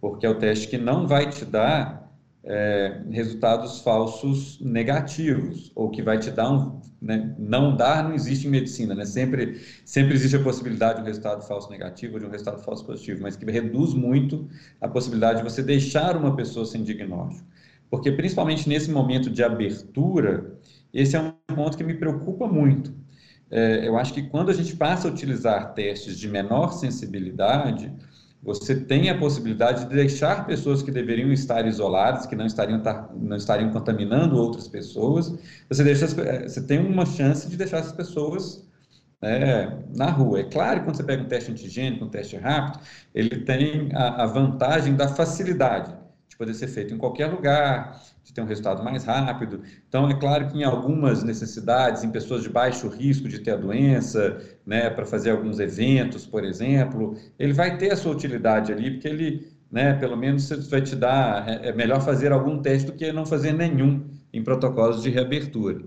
porque 0.00 0.24
é 0.24 0.30
o 0.30 0.38
teste 0.38 0.68
que 0.68 0.78
não 0.78 1.06
vai 1.06 1.28
te 1.28 1.44
dar 1.44 2.10
é, 2.42 3.02
resultados 3.10 3.80
falsos 3.82 4.58
negativos, 4.62 5.72
ou 5.74 5.90
que 5.90 6.00
vai 6.00 6.18
te 6.18 6.30
dar 6.30 6.50
um. 6.50 6.80
Né, 7.02 7.34
não 7.38 7.76
dar 7.76 8.02
não 8.02 8.14
existe 8.14 8.46
em 8.46 8.50
medicina, 8.50 8.94
né? 8.94 9.04
sempre, 9.04 9.60
sempre 9.84 10.14
existe 10.14 10.36
a 10.36 10.42
possibilidade 10.42 10.96
de 10.96 11.02
um 11.02 11.04
resultado 11.04 11.46
falso 11.46 11.70
negativo 11.70 12.14
ou 12.14 12.20
de 12.20 12.24
um 12.24 12.30
resultado 12.30 12.64
falso 12.64 12.86
positivo, 12.86 13.20
mas 13.20 13.36
que 13.36 13.44
reduz 13.44 13.92
muito 13.92 14.48
a 14.80 14.88
possibilidade 14.88 15.42
de 15.42 15.44
você 15.44 15.62
deixar 15.62 16.16
uma 16.16 16.34
pessoa 16.34 16.64
sem 16.64 16.82
diagnóstico. 16.82 17.46
Porque, 17.90 18.10
principalmente 18.10 18.66
nesse 18.66 18.90
momento 18.90 19.28
de 19.28 19.44
abertura, 19.44 20.58
esse 20.94 21.14
é 21.14 21.20
um 21.20 21.54
ponto 21.54 21.76
que 21.76 21.84
me 21.84 21.92
preocupa 21.92 22.46
muito 22.48 23.04
é, 23.50 23.86
eu 23.86 23.96
acho 23.96 24.12
que 24.12 24.22
quando 24.22 24.50
a 24.50 24.54
gente 24.54 24.76
passa 24.76 25.08
a 25.08 25.10
utilizar 25.10 25.74
testes 25.74 26.18
de 26.18 26.28
menor 26.28 26.72
sensibilidade, 26.72 27.92
você 28.42 28.76
tem 28.76 29.10
a 29.10 29.18
possibilidade 29.18 29.86
de 29.86 29.94
deixar 29.94 30.46
pessoas 30.46 30.82
que 30.82 30.90
deveriam 30.90 31.32
estar 31.32 31.66
isoladas, 31.66 32.26
que 32.26 32.36
não 32.36 32.46
estariam, 32.46 32.80
não 33.14 33.36
estariam 33.36 33.70
contaminando 33.70 34.36
outras 34.36 34.68
pessoas, 34.68 35.36
você, 35.68 35.82
deixa, 35.82 36.04
é, 36.22 36.48
você 36.48 36.62
tem 36.62 36.78
uma 36.78 37.06
chance 37.06 37.48
de 37.48 37.56
deixar 37.56 37.78
essas 37.78 37.92
pessoas 37.92 38.64
é, 39.22 39.72
na 39.96 40.10
rua. 40.10 40.40
É 40.40 40.44
claro 40.44 40.80
que 40.80 40.84
quando 40.86 40.96
você 40.96 41.04
pega 41.04 41.22
um 41.22 41.28
teste 41.28 41.50
antigênico, 41.50 42.04
um 42.04 42.08
teste 42.08 42.36
rápido, 42.36 42.80
ele 43.14 43.40
tem 43.40 43.90
a, 43.94 44.24
a 44.24 44.26
vantagem 44.26 44.94
da 44.94 45.08
facilidade 45.08 45.94
de 46.28 46.36
poder 46.36 46.54
ser 46.54 46.68
feito 46.68 46.94
em 46.94 46.98
qualquer 46.98 47.26
lugar, 47.26 48.00
de 48.26 48.32
ter 48.32 48.40
um 48.40 48.44
resultado 48.44 48.82
mais 48.82 49.04
rápido. 49.04 49.62
Então, 49.88 50.10
é 50.10 50.14
claro 50.18 50.48
que 50.48 50.58
em 50.58 50.64
algumas 50.64 51.22
necessidades, 51.22 52.02
em 52.02 52.10
pessoas 52.10 52.42
de 52.42 52.48
baixo 52.48 52.88
risco 52.88 53.28
de 53.28 53.38
ter 53.38 53.52
a 53.52 53.56
doença, 53.56 54.42
né, 54.66 54.90
para 54.90 55.06
fazer 55.06 55.30
alguns 55.30 55.60
eventos, 55.60 56.26
por 56.26 56.44
exemplo, 56.44 57.16
ele 57.38 57.52
vai 57.52 57.78
ter 57.78 57.92
a 57.92 57.96
sua 57.96 58.10
utilidade 58.10 58.72
ali, 58.72 58.90
porque 58.90 59.06
ele, 59.06 59.48
né, 59.70 59.94
pelo 59.94 60.16
menos 60.16 60.48
vai 60.68 60.82
te 60.82 60.96
dar, 60.96 61.48
é, 61.48 61.68
é 61.68 61.72
melhor 61.72 62.00
fazer 62.00 62.32
algum 62.32 62.60
teste 62.60 62.90
do 62.90 62.94
que 62.94 63.12
não 63.12 63.24
fazer 63.24 63.52
nenhum 63.52 64.04
em 64.32 64.42
protocolos 64.42 65.02
de 65.04 65.08
reabertura. 65.08 65.84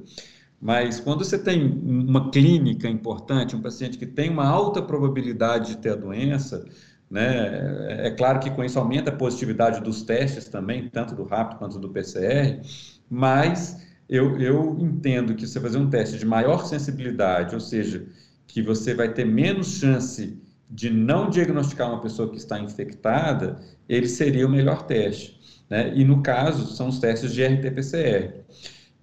Mas 0.61 0.97
quando 0.97 1.25
você 1.25 1.37
tem 1.37 1.61
uma 1.83 2.31
clínica 2.31 2.87
importante, 2.87 3.53
um 3.53 3.61
paciente 3.61 3.97
que 3.97 4.05
tem 4.05 4.29
uma 4.29 4.47
alta 4.47 4.81
probabilidade 4.81 5.75
de 5.75 5.77
ter 5.77 5.91
a 5.91 5.95
doença, 5.95 6.65
né? 7.09 8.07
É 8.07 8.11
claro 8.11 8.39
que 8.39 8.51
com 8.51 8.63
isso 8.63 8.77
aumenta 8.77 9.09
a 9.09 9.15
positividade 9.15 9.81
dos 9.81 10.03
testes 10.03 10.47
também, 10.47 10.89
tanto 10.89 11.15
do 11.15 11.23
rápido 11.23 11.57
quanto 11.57 11.79
do 11.79 11.89
PCR, 11.89 12.61
mas 13.09 13.81
eu, 14.07 14.39
eu 14.39 14.77
entendo 14.79 15.35
que 15.35 15.47
você 15.47 15.59
fazer 15.59 15.77
um 15.77 15.89
teste 15.89 16.17
de 16.17 16.25
maior 16.25 16.65
sensibilidade, 16.65 17.55
ou 17.55 17.61
seja, 17.61 18.05
que 18.47 18.61
você 18.61 18.93
vai 18.93 19.13
ter 19.13 19.25
menos 19.25 19.79
chance 19.79 20.37
de 20.69 20.89
não 20.89 21.29
diagnosticar 21.29 21.89
uma 21.89 22.01
pessoa 22.01 22.29
que 22.29 22.37
está 22.37 22.59
infectada, 22.59 23.59
ele 23.87 24.07
seria 24.07 24.45
o 24.45 24.49
melhor 24.49 24.83
teste. 24.83 25.39
Né? 25.69 25.93
E 25.95 26.03
no 26.03 26.21
caso, 26.21 26.75
são 26.75 26.89
os 26.89 26.99
testes 26.99 27.33
de 27.33 27.43
RT-PCR. 27.43 28.43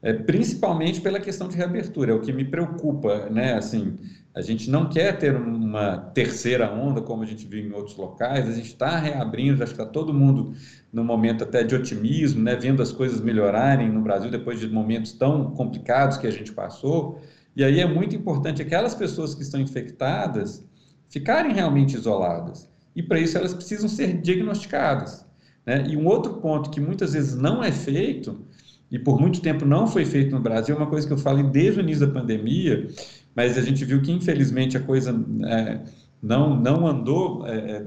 É, 0.02 0.12
principalmente 0.12 1.00
pela 1.00 1.18
questão 1.18 1.48
de 1.48 1.56
reabertura, 1.56 2.12
é 2.12 2.14
o 2.14 2.20
que 2.20 2.32
me 2.32 2.44
preocupa, 2.44 3.28
né? 3.30 3.54
Assim, 3.54 3.98
a 4.36 4.42
gente 4.42 4.68
não 4.68 4.86
quer 4.86 5.18
ter 5.18 5.34
uma 5.34 5.96
terceira 6.12 6.70
onda, 6.70 7.00
como 7.00 7.22
a 7.22 7.26
gente 7.26 7.46
viu 7.46 7.66
em 7.66 7.72
outros 7.72 7.96
locais, 7.96 8.46
a 8.46 8.52
gente 8.52 8.66
está 8.66 8.98
reabrindo, 8.98 9.62
acho 9.62 9.74
que 9.74 9.80
está 9.80 9.90
todo 9.90 10.12
mundo 10.12 10.52
no 10.92 11.02
momento 11.02 11.42
até 11.42 11.64
de 11.64 11.74
otimismo, 11.74 12.42
né, 12.42 12.54
vendo 12.54 12.82
as 12.82 12.92
coisas 12.92 13.18
melhorarem 13.18 13.90
no 13.90 14.02
Brasil 14.02 14.30
depois 14.30 14.60
de 14.60 14.68
momentos 14.68 15.14
tão 15.14 15.52
complicados 15.52 16.18
que 16.18 16.26
a 16.26 16.30
gente 16.30 16.52
passou. 16.52 17.18
E 17.56 17.64
aí 17.64 17.80
é 17.80 17.86
muito 17.86 18.14
importante 18.14 18.60
aquelas 18.60 18.94
pessoas 18.94 19.34
que 19.34 19.40
estão 19.40 19.58
infectadas 19.58 20.62
ficarem 21.08 21.54
realmente 21.54 21.96
isoladas. 21.96 22.70
E 22.94 23.02
para 23.02 23.18
isso 23.18 23.38
elas 23.38 23.54
precisam 23.54 23.88
ser 23.88 24.20
diagnosticadas. 24.20 25.24
Né? 25.64 25.86
E 25.88 25.96
um 25.96 26.06
outro 26.06 26.34
ponto 26.34 26.68
que 26.68 26.80
muitas 26.80 27.14
vezes 27.14 27.34
não 27.34 27.64
é 27.64 27.72
feito, 27.72 28.44
e 28.90 28.98
por 28.98 29.18
muito 29.18 29.40
tempo 29.40 29.64
não 29.64 29.86
foi 29.86 30.04
feito 30.04 30.30
no 30.34 30.42
Brasil, 30.42 30.74
é 30.74 30.78
uma 30.78 30.90
coisa 30.90 31.06
que 31.06 31.12
eu 31.14 31.18
falei 31.18 31.42
desde 31.42 31.80
o 31.80 31.82
início 31.82 32.06
da 32.06 32.12
pandemia, 32.12 32.86
mas 33.36 33.58
a 33.58 33.60
gente 33.60 33.84
viu 33.84 34.00
que 34.00 34.10
infelizmente 34.10 34.78
a 34.78 34.80
coisa 34.80 35.14
é, 35.44 35.80
não, 36.22 36.58
não 36.58 36.86
andou 36.86 37.46
é, 37.46 37.56
é, 37.58 37.86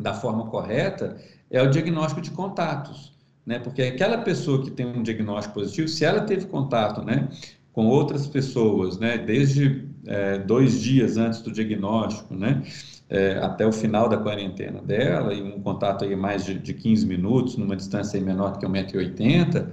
da 0.00 0.14
forma 0.14 0.46
correta, 0.46 1.16
é 1.50 1.62
o 1.62 1.70
diagnóstico 1.70 2.22
de 2.22 2.30
contatos. 2.30 3.14
Né? 3.44 3.58
Porque 3.58 3.82
aquela 3.82 4.18
pessoa 4.18 4.62
que 4.62 4.70
tem 4.70 4.86
um 4.86 5.02
diagnóstico 5.02 5.54
positivo, 5.54 5.88
se 5.88 6.04
ela 6.04 6.22
teve 6.22 6.46
contato 6.46 7.04
né, 7.04 7.28
com 7.72 7.86
outras 7.86 8.26
pessoas, 8.26 8.98
né, 8.98 9.18
desde 9.18 9.86
é, 10.06 10.38
dois 10.38 10.80
dias 10.80 11.16
antes 11.16 11.42
do 11.42 11.52
diagnóstico, 11.52 12.34
né, 12.34 12.62
é, 13.08 13.38
até 13.38 13.64
o 13.64 13.70
final 13.70 14.08
da 14.08 14.16
quarentena 14.16 14.80
dela, 14.82 15.32
e 15.32 15.40
um 15.40 15.60
contato 15.60 16.04
aí 16.04 16.16
mais 16.16 16.44
de, 16.44 16.58
de 16.58 16.74
15 16.74 17.06
minutos, 17.06 17.56
numa 17.56 17.76
distância 17.76 18.20
menor 18.20 18.58
que 18.58 18.66
1,80m, 18.66 19.66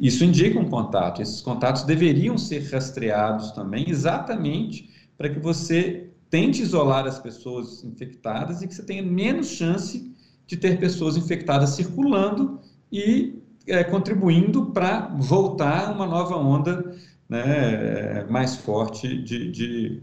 isso 0.00 0.24
indica 0.24 0.58
um 0.58 0.68
contato. 0.68 1.20
Esses 1.20 1.40
contatos 1.40 1.82
deveriam 1.84 2.38
ser 2.38 2.60
rastreados 2.70 3.50
também, 3.52 3.88
exatamente 3.88 4.90
para 5.16 5.28
que 5.28 5.40
você 5.40 6.10
tente 6.30 6.62
isolar 6.62 7.06
as 7.06 7.18
pessoas 7.18 7.82
infectadas 7.84 8.62
e 8.62 8.68
que 8.68 8.74
você 8.74 8.82
tenha 8.82 9.02
menos 9.02 9.48
chance 9.48 10.12
de 10.46 10.56
ter 10.56 10.78
pessoas 10.78 11.16
infectadas 11.16 11.70
circulando 11.70 12.60
e 12.92 13.42
é, 13.66 13.84
contribuindo 13.84 14.66
para 14.66 15.08
voltar 15.18 15.92
uma 15.92 16.06
nova 16.06 16.36
onda 16.36 16.94
né, 17.28 18.24
mais 18.30 18.56
forte 18.56 19.22
de, 19.22 19.50
de, 19.50 20.02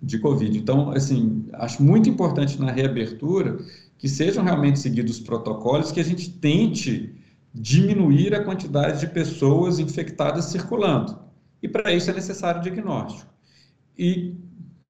de 0.00 0.18
Covid. 0.18 0.56
Então, 0.56 0.90
assim, 0.92 1.46
acho 1.54 1.82
muito 1.82 2.08
importante 2.08 2.58
na 2.60 2.70
reabertura 2.70 3.58
que 3.98 4.08
sejam 4.08 4.42
realmente 4.42 4.78
seguidos 4.78 5.18
os 5.18 5.20
protocolos, 5.20 5.92
que 5.92 6.00
a 6.00 6.04
gente 6.04 6.30
tente 6.30 7.14
diminuir 7.54 8.34
a 8.34 8.44
quantidade 8.44 9.00
de 9.00 9.06
pessoas 9.06 9.78
infectadas 9.78 10.46
circulando. 10.46 11.18
E 11.62 11.68
para 11.68 11.92
isso 11.92 12.10
é 12.10 12.14
necessário 12.14 12.62
diagnóstico. 12.62 13.30
E 13.96 14.34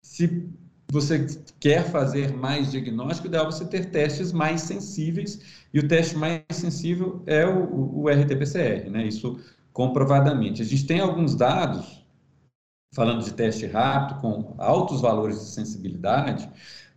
se 0.01 0.49
você 0.91 1.27
quer 1.59 1.91
fazer 1.91 2.37
mais 2.37 2.71
diagnóstico, 2.71 3.27
ideal 3.27 3.51
você 3.51 3.65
ter 3.65 3.91
testes 3.91 4.31
mais 4.31 4.63
sensíveis, 4.63 5.41
e 5.73 5.79
o 5.79 5.89
teste 5.89 6.17
mais 6.17 6.43
sensível 6.53 7.23
é 7.27 7.47
o, 7.47 8.03
o 8.03 8.09
RT-PCR, 8.09 8.91
né? 8.91 9.07
Isso 9.07 9.41
comprovadamente. 9.73 10.61
A 10.61 10.65
gente 10.65 10.87
tem 10.87 11.01
alguns 11.01 11.35
dados, 11.35 12.05
falando 12.95 13.25
de 13.25 13.33
teste 13.33 13.67
rápido, 13.67 14.21
com 14.21 14.55
altos 14.59 15.01
valores 15.01 15.41
de 15.41 15.47
sensibilidade, 15.47 16.49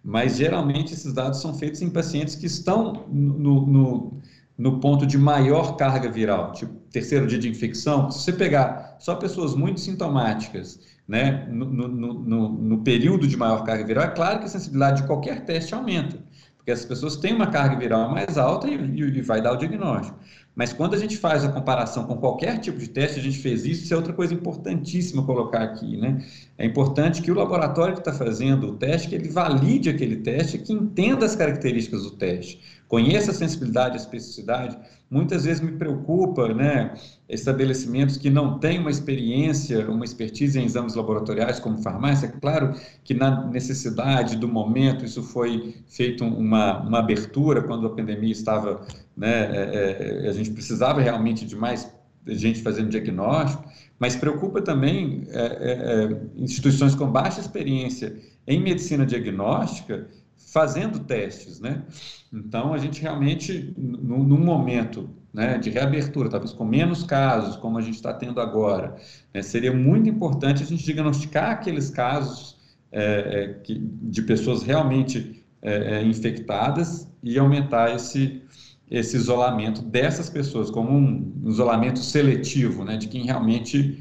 mas 0.04 0.36
geralmente 0.36 0.94
esses 0.94 1.14
dados 1.14 1.40
são 1.40 1.54
feitos 1.54 1.82
em 1.82 1.90
pacientes 1.90 2.36
que 2.36 2.46
estão 2.46 3.08
no, 3.08 3.66
no 3.66 4.22
no 4.58 4.80
ponto 4.80 5.06
de 5.06 5.18
maior 5.18 5.76
carga 5.76 6.10
viral, 6.10 6.54
tipo 6.54 6.74
terceiro 6.92 7.28
dia 7.28 7.38
de 7.38 7.50
infecção, 7.50 8.10
se 8.10 8.20
você 8.20 8.32
pegar 8.32 8.96
só 9.00 9.16
pessoas 9.16 9.54
muito 9.54 9.82
sintomáticas, 9.82 10.80
né, 11.08 11.46
no, 11.50 11.66
no, 11.66 11.88
no, 11.88 12.50
no, 12.50 12.78
período 12.84 13.28
de 13.28 13.36
maior 13.36 13.64
carga 13.64 13.86
viral, 13.86 14.06
é 14.06 14.08
claro 14.08 14.40
que 14.40 14.46
a 14.46 14.48
sensibilidade 14.48 15.02
de 15.02 15.08
qualquer 15.08 15.44
teste 15.44 15.76
aumenta, 15.76 16.18
porque 16.56 16.72
essas 16.72 16.86
pessoas 16.86 17.18
têm 17.18 17.34
uma 17.34 17.48
carga 17.48 17.76
viral 17.76 18.10
mais 18.10 18.38
alta 18.38 18.68
e, 18.68 18.74
e 18.74 19.22
vai 19.22 19.42
dar 19.42 19.52
o 19.52 19.58
diagnóstico. 19.58 20.18
Mas 20.56 20.72
quando 20.72 20.94
a 20.94 20.98
gente 20.98 21.18
faz 21.18 21.44
a 21.44 21.52
comparação 21.52 22.06
com 22.06 22.16
qualquer 22.16 22.60
tipo 22.60 22.80
de 22.80 22.88
teste, 22.88 23.20
a 23.20 23.24
gente 23.24 23.38
fez 23.40 23.66
isso, 23.66 23.84
isso 23.84 23.94
é 23.94 23.98
outra 23.98 24.14
coisa 24.14 24.34
importantíssima 24.34 25.24
colocar 25.24 25.62
aqui, 25.62 25.98
né? 25.98 26.24
É 26.58 26.66
importante 26.66 27.22
que 27.22 27.30
o 27.30 27.36
laboratório 27.36 27.94
que 27.94 28.00
está 28.00 28.14
fazendo 28.14 28.68
o 28.70 28.78
teste, 28.78 29.10
que 29.10 29.16
ele 29.16 29.28
valide 29.28 29.90
aquele 29.90 30.18
teste, 30.18 30.58
que 30.58 30.72
entenda 30.72 31.26
as 31.26 31.36
características 31.36 32.04
do 32.04 32.12
teste, 32.12 32.62
conheça 32.88 33.32
a 33.32 33.34
sensibilidade, 33.34 33.96
a 33.96 33.98
especificidade. 33.98 34.78
Muitas 35.10 35.44
vezes 35.44 35.62
me 35.62 35.74
preocupa, 35.74 36.54
né, 36.54 36.94
estabelecimentos 37.28 38.18
que 38.18 38.30
não 38.30 38.58
têm 38.58 38.80
uma 38.80 38.90
experiência, 38.90 39.90
uma 39.90 40.06
expertise 40.06 40.60
em 40.60 40.66
exames 40.66 40.96
laboratoriais 40.96 41.60
como 41.60 41.78
farmácia. 41.80 42.30
Claro 42.42 42.74
que 43.04 43.14
na 43.14 43.46
necessidade 43.48 44.38
do 44.38 44.48
momento 44.48 45.04
isso 45.04 45.22
foi 45.22 45.76
feito 45.88 46.24
uma, 46.24 46.82
uma 46.82 47.00
abertura 47.00 47.62
quando 47.62 47.88
a 47.88 47.90
pandemia 47.90 48.32
estava, 48.32 48.86
né, 49.16 49.30
é, 49.30 50.26
é, 50.26 50.30
a 50.30 50.34
gente 50.34 50.52
precisava 50.52 51.02
realmente 51.02 51.46
de 51.46 51.56
mais 51.56 51.94
gente 52.28 52.62
fazendo 52.62 52.90
diagnóstico, 52.90 53.64
mas 54.00 54.16
preocupa 54.16 54.62
também 54.62 55.28
é, 55.30 55.40
é, 55.40 56.04
é, 56.04 56.22
instituições 56.36 56.96
com 56.96 57.10
baixa 57.10 57.40
experiência 57.40 58.18
em 58.48 58.62
medicina 58.62 59.06
diagnóstica 59.06 60.08
fazendo 60.36 61.00
testes, 61.00 61.60
né? 61.60 61.84
Então, 62.32 62.74
a 62.74 62.78
gente 62.78 63.02
realmente, 63.02 63.74
num 63.78 64.40
momento 64.40 65.10
né, 65.34 65.58
de 65.58 65.70
reabertura, 65.70 66.30
talvez 66.30 66.54
com 66.54 66.64
menos 66.64 67.04
casos, 67.04 67.58
como 67.58 67.78
a 67.78 67.82
gente 67.82 67.96
está 67.96 68.14
tendo 68.14 68.40
agora, 68.40 68.96
né, 69.34 69.42
seria 69.42 69.74
muito 69.74 70.10
importante 70.10 70.64
a 70.64 70.66
gente 70.66 70.84
diagnosticar 70.84 71.52
aqueles 71.52 71.90
casos 71.90 72.58
é, 72.90 73.04
é, 73.04 73.54
que, 73.56 73.78
de 73.78 74.22
pessoas 74.22 74.64
realmente 74.64 75.44
é, 75.62 75.98
é 75.98 76.04
infectadas 76.04 77.12
e 77.22 77.38
aumentar 77.38 77.94
esse, 77.94 78.42
esse 78.90 79.16
isolamento 79.16 79.82
dessas 79.82 80.30
pessoas, 80.30 80.70
como 80.70 80.92
um 80.92 81.50
isolamento 81.50 82.00
seletivo, 82.00 82.84
né, 82.84 82.98
de 82.98 83.08
quem 83.08 83.24
realmente 83.26 84.00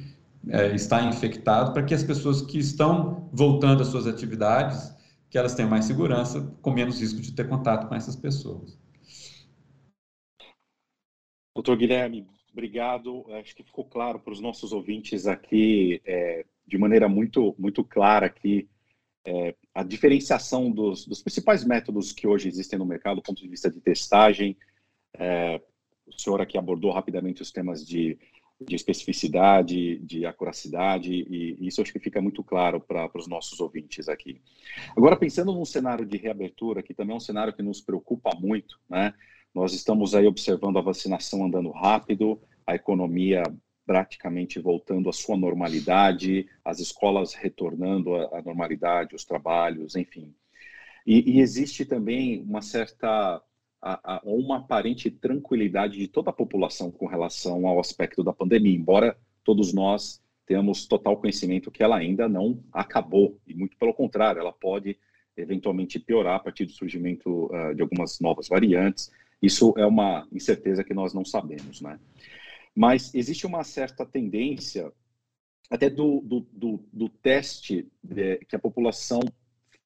é, 0.49 0.75
está 0.75 1.03
infectado, 1.03 1.73
para 1.73 1.83
que 1.83 1.95
as 1.95 2.03
pessoas 2.03 2.43
que 2.43 2.59
estão 2.59 3.29
voltando 3.33 3.83
às 3.83 3.89
suas 3.89 4.07
atividades, 4.07 4.95
que 5.31 5.39
elas 5.39 5.55
tenham 5.55 5.71
mais 5.71 5.87
segurança, 5.87 6.41
com 6.61 6.71
menos 6.71 7.01
risco 7.01 7.21
de 7.21 7.33
ter 7.33 7.49
contato 7.49 7.89
com 7.89 7.95
essas 7.95 8.15
pessoas. 8.15 8.79
Doutor 11.55 11.77
Guilherme, 11.77 12.27
obrigado. 12.53 13.25
Acho 13.33 13.55
que 13.55 13.63
ficou 13.63 13.85
claro 13.85 14.19
para 14.19 14.33
os 14.33 14.41
nossos 14.41 14.73
ouvintes 14.73 15.27
aqui, 15.27 16.01
é, 16.05 16.45
de 16.67 16.79
maneira 16.79 17.09
muito, 17.09 17.55
muito 17.59 17.83
clara 17.85 18.27
aqui, 18.27 18.69
é, 19.25 19.55
a 19.75 19.83
diferenciação 19.83 20.71
dos, 20.71 21.07
dos, 21.07 21.23
principais 21.23 21.65
métodos 21.65 22.13
que 22.13 22.27
hoje 22.27 22.49
existem 22.49 22.79
no 22.79 22.85
mercado 22.85 23.17
do 23.17 23.23
ponto 23.23 23.43
de 23.43 23.49
vista 23.49 23.71
de 23.71 23.81
testagem, 23.81 24.57
é, 25.19 25.61
o 26.07 26.21
senhor 26.21 26.41
aqui 26.41 26.59
abordou 26.59 26.93
rapidamente 26.93 27.43
os 27.43 27.51
temas 27.51 27.87
de, 27.87 28.19
de 28.61 28.75
especificidade, 28.75 29.99
de 29.99 30.27
acuracidade, 30.27 31.13
e 31.13 31.67
isso 31.67 31.81
acho 31.83 31.93
que 31.93 31.99
fica 31.99 32.21
muito 32.21 32.43
claro 32.43 32.81
para 32.81 33.11
os 33.15 33.27
nossos 33.27 33.61
ouvintes 33.61 34.09
aqui. 34.09 34.41
Agora, 34.97 35.17
pensando 35.17 35.53
num 35.53 35.65
cenário 35.65 36.05
de 36.05 36.17
reabertura, 36.17 36.83
que 36.83 36.95
também 36.95 37.15
é 37.15 37.17
um 37.17 37.21
cenário 37.21 37.53
que 37.53 37.63
nos 37.63 37.81
preocupa 37.81 38.31
muito, 38.39 38.79
né? 38.89 39.15
Nós 39.55 39.73
estamos 39.73 40.15
aí 40.15 40.27
observando 40.27 40.79
a 40.79 40.83
vacinação 40.83 41.45
andando 41.45 41.71
rápido, 41.71 42.41
a 42.67 42.75
economia 42.75 43.43
praticamente 43.87 44.59
voltando 44.59 45.09
à 45.09 45.13
sua 45.13 45.37
normalidade, 45.37 46.49
as 46.65 46.81
escolas 46.81 47.35
retornando 47.35 48.17
à 48.17 48.43
normalidade, 48.43 49.15
os 49.15 49.25
trabalhos, 49.25 49.95
enfim. 49.95 50.35
E, 51.07 51.37
e 51.37 51.41
existe 51.41 51.85
também 51.85 52.43
uma 52.43 52.63
certa 52.63 53.43
a, 53.85 54.15
a, 54.15 54.21
uma 54.25 54.57
aparente 54.57 55.11
tranquilidade 55.11 55.99
de 55.99 56.09
toda 56.09 56.31
a 56.31 56.33
população 56.33 56.91
com 56.91 57.07
relação 57.07 57.67
ao 57.67 57.79
aspecto 57.79 58.25
da 58.25 58.33
pandemia, 58.33 58.75
embora 58.75 59.15
todos 59.45 59.75
nós 59.75 60.23
tenhamos 60.47 60.87
total 60.87 61.19
conhecimento 61.19 61.71
que 61.71 61.83
ela 61.83 61.99
ainda 61.99 62.27
não 62.27 62.65
acabou, 62.73 63.39
e 63.47 63.55
muito 63.55 63.77
pelo 63.77 63.93
contrário, 63.93 64.41
ela 64.41 64.53
pode 64.53 64.97
eventualmente 65.37 65.99
piorar 65.99 66.37
a 66.37 66.39
partir 66.39 66.65
do 66.65 66.73
surgimento 66.73 67.47
uh, 67.47 67.75
de 67.75 67.83
algumas 67.83 68.21
novas 68.21 68.49
variantes. 68.49 69.13
Isso 69.43 69.75
é 69.77 69.85
uma 69.85 70.27
incerteza 70.33 70.83
que 70.83 70.95
nós 70.95 71.13
não 71.13 71.25
sabemos, 71.25 71.83
né? 71.83 71.99
Mas 72.75 73.15
existe 73.15 73.47
uma 73.47 73.65
certa 73.65 74.07
tendência, 74.07 74.91
até 75.71 75.91
do, 75.91 76.21
do, 76.21 76.47
do, 76.53 76.85
do 76.93 77.09
teste 77.09 77.87
de, 78.03 78.39
que 78.49 78.57
a 78.57 78.59
população 78.59 79.21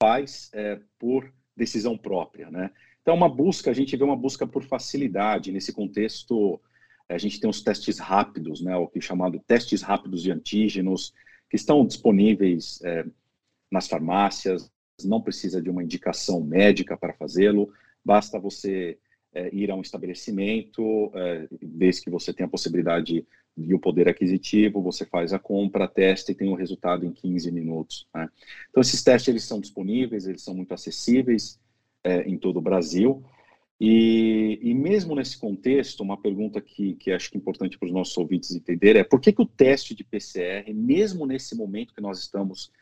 faz 0.00 0.50
é, 0.52 0.81
por 0.99 1.33
decisão 1.57 1.97
própria, 1.97 2.50
né? 2.50 2.71
Então, 3.09 3.17
uma 3.17 3.27
busca, 3.31 3.71
a 3.71 3.73
gente 3.73 3.97
vê 3.97 4.05
uma 4.05 4.15
busca 4.15 4.47
por 4.47 4.62
facilidade. 4.62 5.50
Nesse 5.50 5.73
contexto, 5.73 6.61
a 7.09 7.17
gente 7.17 7.41
tem 7.41 7.49
os 7.49 7.62
testes 7.62 7.99
rápidos, 7.99 8.61
né, 8.61 8.76
o 8.76 8.87
que 8.87 8.99
é 8.99 9.00
chamado 9.00 9.43
testes 9.47 9.80
rápidos 9.80 10.23
de 10.23 10.30
antígenos, 10.30 11.15
que 11.49 11.56
estão 11.56 11.87
disponíveis 11.87 12.78
é, 12.85 13.06
nas 13.73 13.89
farmácias, 13.89 14.71
não 15.02 15.23
precisa 15.23 15.63
de 15.63 15.71
uma 15.71 15.82
indicação 15.82 16.45
médica 16.45 16.99
para 16.99 17.15
fazê-lo, 17.15 17.73
basta 18.04 18.39
você 18.39 18.99
é, 19.32 19.49
ir 19.54 19.71
a 19.71 19.75
um 19.75 19.80
estabelecimento, 19.80 21.11
é, 21.15 21.49
desde 21.63 22.02
que 22.02 22.11
você 22.11 22.30
tenha 22.30 22.47
a 22.47 22.50
possibilidade 22.50 23.26
e 23.56 23.73
o 23.73 23.78
poder 23.78 24.06
aquisitivo, 24.06 24.82
você 24.82 25.06
faz 25.06 25.32
a 25.32 25.39
compra, 25.39 25.89
testa 25.89 26.30
e 26.30 26.35
tem 26.35 26.50
o 26.50 26.54
resultado 26.54 27.06
em 27.06 27.13
15 27.13 27.50
minutos. 27.52 28.06
Né? 28.15 28.28
Então, 28.69 28.82
esses 28.82 29.02
testes 29.02 29.28
eles 29.28 29.45
são 29.45 29.59
disponíveis, 29.59 30.26
eles 30.26 30.43
são 30.43 30.54
muito 30.54 30.75
acessíveis, 30.75 31.59
é, 32.04 32.23
em 32.23 32.37
todo 32.37 32.58
o 32.58 32.63
Brasil. 32.63 33.25
E, 33.80 34.58
e, 34.61 34.75
mesmo 34.75 35.15
nesse 35.15 35.39
contexto, 35.39 36.02
uma 36.02 36.21
pergunta 36.21 36.61
que, 36.61 36.95
que 36.95 37.13
acho 37.13 37.30
que 37.30 37.37
é 37.37 37.41
importante 37.41 37.78
para 37.78 37.87
os 37.87 37.93
nossos 37.93 38.17
ouvintes 38.19 38.54
entender 38.54 38.97
é 38.97 39.04
por 39.04 39.21
que, 39.21 39.32
que 39.32 39.43
o 39.43 39.47
teste 39.47 39.95
de 39.95 40.02
PCR, 40.02 40.73
mesmo 40.75 41.25
nesse 41.25 41.56
momento 41.56 41.95
que 41.95 42.00
nós 42.00 42.19
estamos 42.19 42.73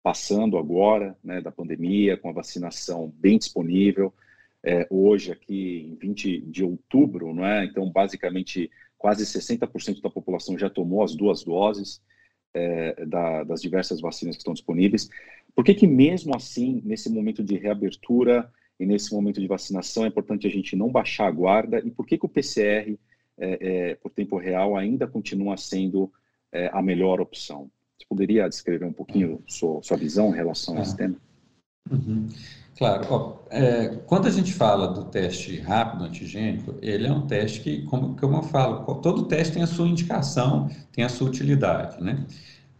passando 0.00 0.56
agora, 0.56 1.16
né, 1.24 1.40
da 1.40 1.50
pandemia, 1.50 2.16
com 2.16 2.28
a 2.28 2.32
vacinação 2.32 3.12
bem 3.16 3.38
disponível, 3.38 4.12
é, 4.62 4.86
hoje 4.88 5.32
aqui 5.32 5.88
em 5.90 5.94
20 5.96 6.40
de 6.42 6.64
outubro, 6.64 7.34
não 7.34 7.44
é? 7.44 7.64
Então, 7.64 7.90
basicamente, 7.90 8.70
quase 8.96 9.24
60% 9.24 10.00
da 10.00 10.08
população 10.08 10.58
já 10.58 10.70
tomou 10.70 11.02
as 11.02 11.14
duas 11.16 11.42
doses 11.42 12.00
é, 12.54 13.04
da, 13.04 13.44
das 13.44 13.60
diversas 13.60 14.00
vacinas 14.00 14.36
que 14.36 14.40
estão 14.40 14.54
disponíveis. 14.54 15.10
Por 15.54 15.64
que 15.64 15.74
que 15.74 15.86
mesmo 15.86 16.34
assim, 16.34 16.80
nesse 16.84 17.10
momento 17.10 17.42
de 17.42 17.56
reabertura, 17.56 18.50
e 18.78 18.86
nesse 18.86 19.12
momento 19.12 19.40
de 19.40 19.46
vacinação 19.46 20.04
é 20.04 20.08
importante 20.08 20.46
a 20.46 20.50
gente 20.50 20.74
não 20.74 20.90
baixar 20.90 21.26
a 21.26 21.30
guarda. 21.30 21.78
E 21.78 21.90
por 21.90 22.06
que, 22.06 22.18
que 22.18 22.26
o 22.26 22.28
PCR, 22.28 22.98
é, 23.38 23.58
é, 23.90 23.94
por 23.96 24.10
tempo 24.10 24.36
real, 24.36 24.76
ainda 24.76 25.06
continua 25.06 25.56
sendo 25.56 26.12
é, 26.52 26.68
a 26.72 26.82
melhor 26.82 27.20
opção? 27.20 27.70
Você 27.96 28.06
poderia 28.08 28.48
descrever 28.48 28.84
um 28.84 28.92
pouquinho 28.92 29.42
sua, 29.46 29.82
sua 29.82 29.96
visão 29.96 30.30
em 30.30 30.34
relação 30.34 30.78
a 30.78 30.82
esse 30.82 30.96
tema? 30.96 31.16
Uhum. 31.90 32.28
Claro. 32.76 33.06
Ó, 33.08 33.38
é, 33.50 33.88
quando 34.06 34.26
a 34.26 34.30
gente 34.30 34.52
fala 34.52 34.88
do 34.88 35.04
teste 35.04 35.60
rápido 35.60 36.04
antigênico, 36.04 36.74
ele 36.82 37.06
é 37.06 37.12
um 37.12 37.26
teste 37.26 37.60
que, 37.60 37.82
como, 37.82 38.16
como 38.16 38.38
eu 38.38 38.42
falo, 38.42 38.96
todo 38.96 39.28
teste 39.28 39.54
tem 39.54 39.62
a 39.62 39.66
sua 39.66 39.86
indicação, 39.86 40.68
tem 40.92 41.04
a 41.04 41.08
sua 41.08 41.28
utilidade, 41.28 42.02
né? 42.02 42.26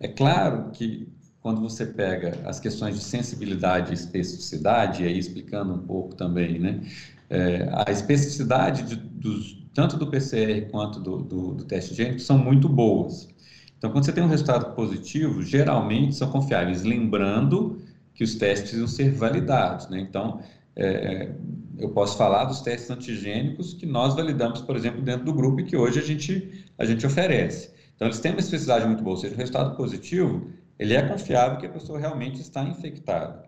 É 0.00 0.08
claro 0.08 0.70
que 0.72 1.08
quando 1.44 1.60
você 1.60 1.84
pega 1.84 2.40
as 2.46 2.58
questões 2.58 2.94
de 2.94 3.04
sensibilidade 3.04 3.90
e 3.90 3.94
especificidade, 3.94 5.02
e 5.02 5.06
aí 5.06 5.18
explicando 5.18 5.74
um 5.74 5.78
pouco 5.78 6.14
também, 6.14 6.58
né, 6.58 6.80
é, 7.28 7.68
a 7.86 7.92
especificidade 7.92 8.82
de, 8.84 8.96
dos, 8.96 9.62
tanto 9.74 9.98
do 9.98 10.06
PCR 10.06 10.62
quanto 10.70 10.98
do, 10.98 11.18
do, 11.18 11.54
do 11.56 11.64
teste 11.64 11.94
gênico 11.94 12.20
são 12.20 12.38
muito 12.38 12.66
boas. 12.66 13.28
Então, 13.76 13.90
quando 13.90 14.06
você 14.06 14.12
tem 14.12 14.24
um 14.24 14.28
resultado 14.28 14.74
positivo, 14.74 15.42
geralmente 15.42 16.14
são 16.14 16.30
confiáveis, 16.30 16.82
lembrando 16.82 17.78
que 18.14 18.24
os 18.24 18.36
testes 18.36 18.70
precisam 18.70 18.88
ser 18.88 19.12
validados, 19.12 19.90
né? 19.90 20.00
Então, 20.00 20.40
é, 20.74 21.30
eu 21.78 21.90
posso 21.90 22.16
falar 22.16 22.46
dos 22.46 22.62
testes 22.62 22.90
antigênicos 22.90 23.74
que 23.74 23.84
nós 23.84 24.14
validamos, 24.14 24.62
por 24.62 24.76
exemplo, 24.76 25.02
dentro 25.02 25.26
do 25.26 25.34
grupo 25.34 25.60
e 25.60 25.64
que 25.64 25.76
hoje 25.76 25.98
a 25.98 26.02
gente, 26.02 26.64
a 26.78 26.86
gente 26.86 27.04
oferece. 27.04 27.70
Então, 27.94 28.08
eles 28.08 28.18
têm 28.18 28.32
uma 28.32 28.40
especificidade 28.40 28.86
muito 28.86 29.02
boa, 29.02 29.16
ou 29.16 29.20
seja, 29.20 29.34
o 29.34 29.36
resultado 29.36 29.76
positivo 29.76 30.63
ele 30.78 30.94
é 30.94 31.02
confiável 31.02 31.58
que 31.58 31.66
a 31.66 31.70
pessoa 31.70 31.98
realmente 31.98 32.40
está 32.40 32.62
infectada. 32.62 33.44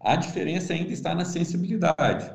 A 0.00 0.16
diferença 0.16 0.72
ainda 0.72 0.92
está 0.92 1.14
na 1.14 1.24
sensibilidade. 1.24 2.30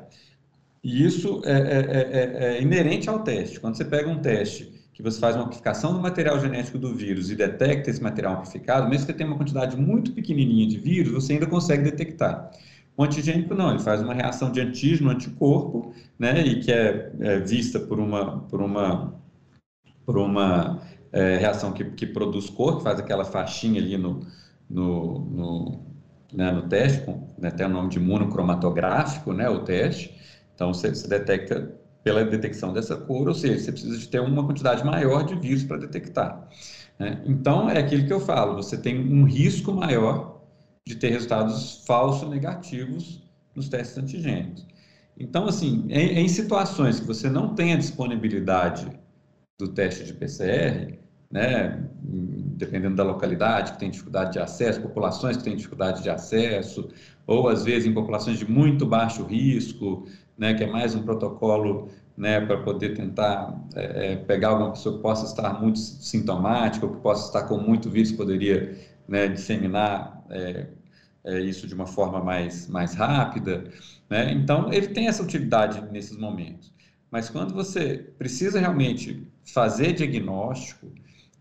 E 0.82 1.04
isso 1.04 1.40
é, 1.44 1.52
é, 1.52 1.56
é, 1.56 2.44
é, 2.56 2.62
inerente 2.62 3.08
ao 3.08 3.20
teste. 3.20 3.60
Quando 3.60 3.76
você 3.76 3.84
pega 3.84 4.08
um 4.08 4.20
teste 4.20 4.72
que 4.92 5.02
você 5.02 5.18
faz 5.18 5.36
uma 5.36 5.44
amplificação 5.44 5.94
do 5.94 6.00
material 6.00 6.38
genético 6.40 6.78
do 6.78 6.94
vírus 6.94 7.30
e 7.30 7.36
detecta 7.36 7.88
esse 7.88 8.02
material 8.02 8.34
amplificado, 8.34 8.88
mesmo 8.88 9.06
que 9.06 9.12
tenha 9.12 9.28
uma 9.28 9.38
quantidade 9.38 9.76
muito 9.76 10.12
pequenininha 10.12 10.66
de 10.66 10.78
vírus, 10.78 11.12
você 11.12 11.34
ainda 11.34 11.46
consegue 11.46 11.84
detectar. 11.84 12.50
O 12.96 13.02
antigênico 13.02 13.54
não, 13.54 13.70
ele 13.70 13.78
faz 13.78 14.02
uma 14.02 14.12
reação 14.12 14.50
de 14.50 14.60
antígeno, 14.60 15.10
anticorpo, 15.10 15.94
né, 16.18 16.42
e 16.42 16.60
que 16.60 16.70
é, 16.70 17.10
é 17.20 17.38
vista 17.38 17.80
por 17.80 17.98
uma, 17.98 18.40
por 18.40 18.60
uma, 18.60 19.14
por 20.04 20.18
uma 20.18 20.82
é, 21.12 21.36
reação 21.36 21.72
que, 21.72 21.84
que 21.84 22.06
produz 22.06 22.48
cor, 22.48 22.78
que 22.78 22.82
faz 22.82 22.98
aquela 22.98 23.24
faixinha 23.24 23.80
ali 23.80 23.96
no, 23.98 24.26
no, 24.68 25.20
no, 25.20 25.80
né, 26.32 26.50
no 26.50 26.62
teste, 26.68 27.04
com, 27.04 27.28
né, 27.38 27.50
tem 27.50 27.66
o 27.66 27.68
nome 27.68 27.90
de 27.90 28.00
monocromatográfico, 28.00 29.32
né, 29.32 29.48
o 29.48 29.60
teste. 29.60 30.14
Então, 30.54 30.72
você, 30.72 30.88
você 30.90 31.06
detecta 31.06 31.74
pela 32.02 32.24
detecção 32.24 32.72
dessa 32.72 32.96
cor, 32.96 33.28
ou 33.28 33.34
seja, 33.34 33.58
você 33.62 33.72
precisa 33.72 33.98
de 33.98 34.08
ter 34.08 34.20
uma 34.20 34.44
quantidade 34.44 34.84
maior 34.84 35.24
de 35.24 35.34
vírus 35.34 35.62
para 35.62 35.76
detectar. 35.76 36.48
Né? 36.98 37.22
Então, 37.26 37.68
é 37.68 37.78
aquilo 37.78 38.06
que 38.06 38.12
eu 38.12 38.20
falo, 38.20 38.56
você 38.56 38.76
tem 38.76 38.98
um 38.98 39.24
risco 39.24 39.72
maior 39.72 40.42
de 40.86 40.96
ter 40.96 41.10
resultados 41.10 41.84
falsos 41.86 42.28
negativos 42.28 43.22
nos 43.54 43.68
testes 43.68 43.98
antigênicos. 43.98 44.66
Então, 45.16 45.46
assim, 45.46 45.86
em, 45.88 46.18
em 46.20 46.28
situações 46.28 46.98
que 46.98 47.06
você 47.06 47.28
não 47.28 47.54
tem 47.54 47.74
a 47.74 47.76
disponibilidade 47.76 48.90
do 49.58 49.68
teste 49.68 50.04
de 50.04 50.14
PCR, 50.14 50.98
né, 51.32 51.82
dependendo 52.02 52.94
da 52.94 53.02
localidade 53.02 53.72
que 53.72 53.78
tem 53.78 53.90
dificuldade 53.90 54.32
de 54.32 54.38
acesso, 54.38 54.82
populações 54.82 55.36
que 55.36 55.42
têm 55.42 55.56
dificuldade 55.56 56.02
de 56.02 56.10
acesso, 56.10 56.90
ou 57.26 57.48
às 57.48 57.64
vezes 57.64 57.88
em 57.88 57.94
populações 57.94 58.38
de 58.38 58.48
muito 58.48 58.84
baixo 58.84 59.24
risco, 59.24 60.06
né, 60.36 60.52
que 60.52 60.62
é 60.62 60.70
mais 60.70 60.94
um 60.94 61.02
protocolo 61.02 61.88
né, 62.16 62.40
para 62.40 62.58
poder 62.58 62.94
tentar 62.94 63.58
é, 63.74 64.12
é, 64.12 64.16
pegar 64.16 64.48
alguma 64.48 64.72
pessoa 64.72 64.96
que 64.96 65.02
possa 65.02 65.24
estar 65.24 65.58
muito 65.60 65.78
sintomática 65.78 66.84
ou 66.84 66.92
que 66.92 67.00
possa 67.00 67.26
estar 67.26 67.48
com 67.48 67.56
muito 67.56 67.88
vírus, 67.88 68.12
poderia 68.12 68.78
né, 69.08 69.28
disseminar 69.28 70.22
é, 70.30 70.66
é, 71.24 71.40
isso 71.40 71.66
de 71.66 71.74
uma 71.74 71.86
forma 71.86 72.22
mais, 72.22 72.68
mais 72.68 72.94
rápida. 72.94 73.64
Né? 74.10 74.32
Então, 74.32 74.70
ele 74.72 74.88
tem 74.88 75.08
essa 75.08 75.22
utilidade 75.22 75.82
nesses 75.90 76.16
momentos. 76.18 76.72
Mas 77.10 77.28
quando 77.28 77.54
você 77.54 77.98
precisa 78.18 78.58
realmente 78.58 79.26
fazer 79.44 79.92
diagnóstico, 79.92 80.92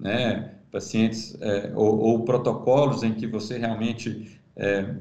né, 0.01 0.55
pacientes 0.71 1.37
é, 1.39 1.71
ou, 1.75 1.99
ou, 1.99 2.25
protocolos 2.25 3.03
em 3.03 3.13
que 3.13 3.27
você 3.27 3.57
realmente 3.57 4.39
é, 4.55 4.95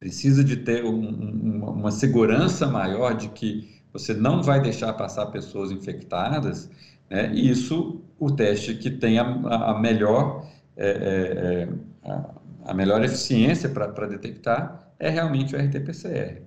precisa 0.00 0.42
de 0.42 0.56
ter 0.56 0.84
um, 0.84 0.90
um, 0.90 1.64
uma 1.70 1.90
segurança 1.90 2.66
maior 2.66 3.14
de 3.14 3.28
que 3.28 3.78
você 3.92 4.12
não 4.12 4.42
vai 4.42 4.60
deixar 4.60 4.92
passar 4.94 5.26
pessoas 5.26 5.70
infectadas, 5.70 6.68
né, 7.08 7.30
e 7.32 7.48
isso, 7.48 8.02
o 8.18 8.30
teste 8.30 8.74
que 8.74 8.90
tem 8.90 9.18
a, 9.18 9.24
a 9.24 9.78
melhor, 9.78 10.46
é, 10.76 10.88
é, 10.88 11.62
é 11.62 12.10
a, 12.10 12.34
a, 12.66 12.74
melhor 12.74 13.02
eficiência 13.04 13.68
para 13.68 14.06
detectar 14.06 14.92
é 14.98 15.08
realmente 15.08 15.54
o 15.54 15.58
RT-PCR. 15.58 16.42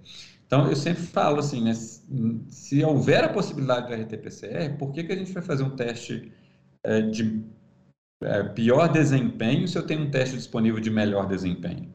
Então, 0.46 0.68
eu 0.68 0.76
sempre 0.76 1.04
falo 1.04 1.40
assim, 1.40 1.64
né, 1.64 1.74
se 1.74 2.84
houver 2.84 3.24
a 3.24 3.30
possibilidade 3.30 3.88
do 3.88 3.94
RT-PCR, 3.94 4.78
por 4.78 4.92
que, 4.92 5.06
que 5.06 5.14
a 5.14 5.16
gente 5.16 5.32
vai 5.32 5.42
fazer 5.42 5.64
um 5.64 5.70
teste 5.70 6.32
é, 6.84 7.02
de 7.02 7.44
é, 8.22 8.44
pior 8.44 8.88
desempenho 8.88 9.68
se 9.68 9.78
eu 9.78 9.84
tenho 9.84 10.02
um 10.02 10.12
teste 10.12 10.36
disponível 10.36 10.80
de 10.80 10.90
melhor 10.90 11.28
desempenho? 11.28 11.94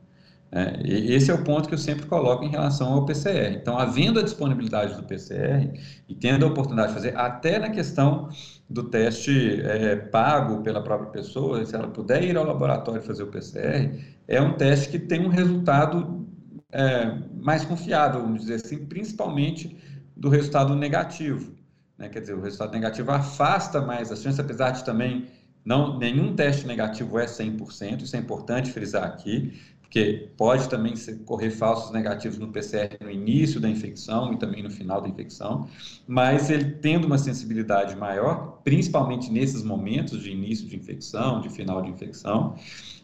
É, 0.51 0.81
esse 0.85 1.31
é 1.31 1.35
o 1.35 1.43
ponto 1.43 1.69
que 1.69 1.75
eu 1.75 1.79
sempre 1.79 2.07
coloco 2.07 2.45
em 2.45 2.49
relação 2.49 2.93
ao 2.93 3.05
PCR. 3.05 3.53
Então, 3.55 3.77
havendo 3.77 4.21
a 4.21 4.23
disponibilidade 4.23 4.95
do 4.95 5.03
PCR 5.03 5.71
e 6.09 6.15
tendo 6.15 6.45
a 6.45 6.49
oportunidade 6.49 6.89
de 6.89 6.95
fazer, 6.95 7.17
até 7.17 7.59
na 7.59 7.69
questão 7.69 8.29
do 8.71 8.85
teste 8.85 9.61
é, 9.63 9.97
pago 9.97 10.63
pela 10.63 10.83
própria 10.83 11.11
pessoa, 11.11 11.65
se 11.65 11.75
ela 11.75 11.89
puder 11.89 12.23
ir 12.23 12.37
ao 12.37 12.45
laboratório 12.45 13.03
fazer 13.03 13.25
o 13.25 13.27
PCR, 13.27 13.99
é 14.29 14.41
um 14.41 14.53
teste 14.55 14.89
que 14.89 14.99
tem 14.99 15.27
um 15.27 15.29
resultado 15.29 16.27
é, 16.73 17.19
mais 17.35 17.65
confiável, 17.65 18.23
vamos 18.23 18.43
dizer 18.43 18.55
assim, 18.55 18.87
principalmente 18.87 19.77
do 20.17 20.29
resultado 20.29 20.75
negativo. 20.75 21.55
Né? 21.99 22.09
Quer 22.09 22.21
dizer, 22.21 22.35
o 22.35 22.41
resultado 22.41 22.73
negativo 22.73 23.11
afasta 23.11 23.81
mais 23.81 24.13
as 24.13 24.23
chances, 24.23 24.39
apesar 24.39 24.71
de 24.71 24.85
também 24.85 25.27
não, 25.67 25.99
nenhum 25.99 26.35
teste 26.37 26.65
negativo 26.65 27.19
é 27.19 27.27
100%, 27.27 28.03
isso 28.03 28.15
é 28.15 28.21
importante 28.21 28.71
frisar 28.71 29.03
aqui, 29.03 29.53
porque 29.81 30.31
pode 30.37 30.69
também 30.69 30.95
correr 31.25 31.51
falsos 31.51 31.91
negativos 31.91 32.39
no 32.39 32.49
PCR 32.49 32.97
no 33.03 33.11
início 33.11 33.59
da 33.59 33.69
infecção 33.69 34.33
e 34.33 34.37
também 34.37 34.63
no 34.63 34.71
final 34.71 35.01
da 35.01 35.09
infecção, 35.09 35.69
mas 36.07 36.51
ele 36.51 36.73
tendo 36.73 37.07
uma 37.07 37.19
sensibilidade 37.19 37.97
maior, 37.97 38.61
principalmente 38.63 39.31
nesses 39.31 39.65
momentos 39.65 40.23
de 40.23 40.31
início 40.31 40.69
de 40.69 40.77
infecção, 40.77 41.41
de 41.41 41.49
final 41.49 41.83
de 41.83 41.91
infecção, 41.91 42.55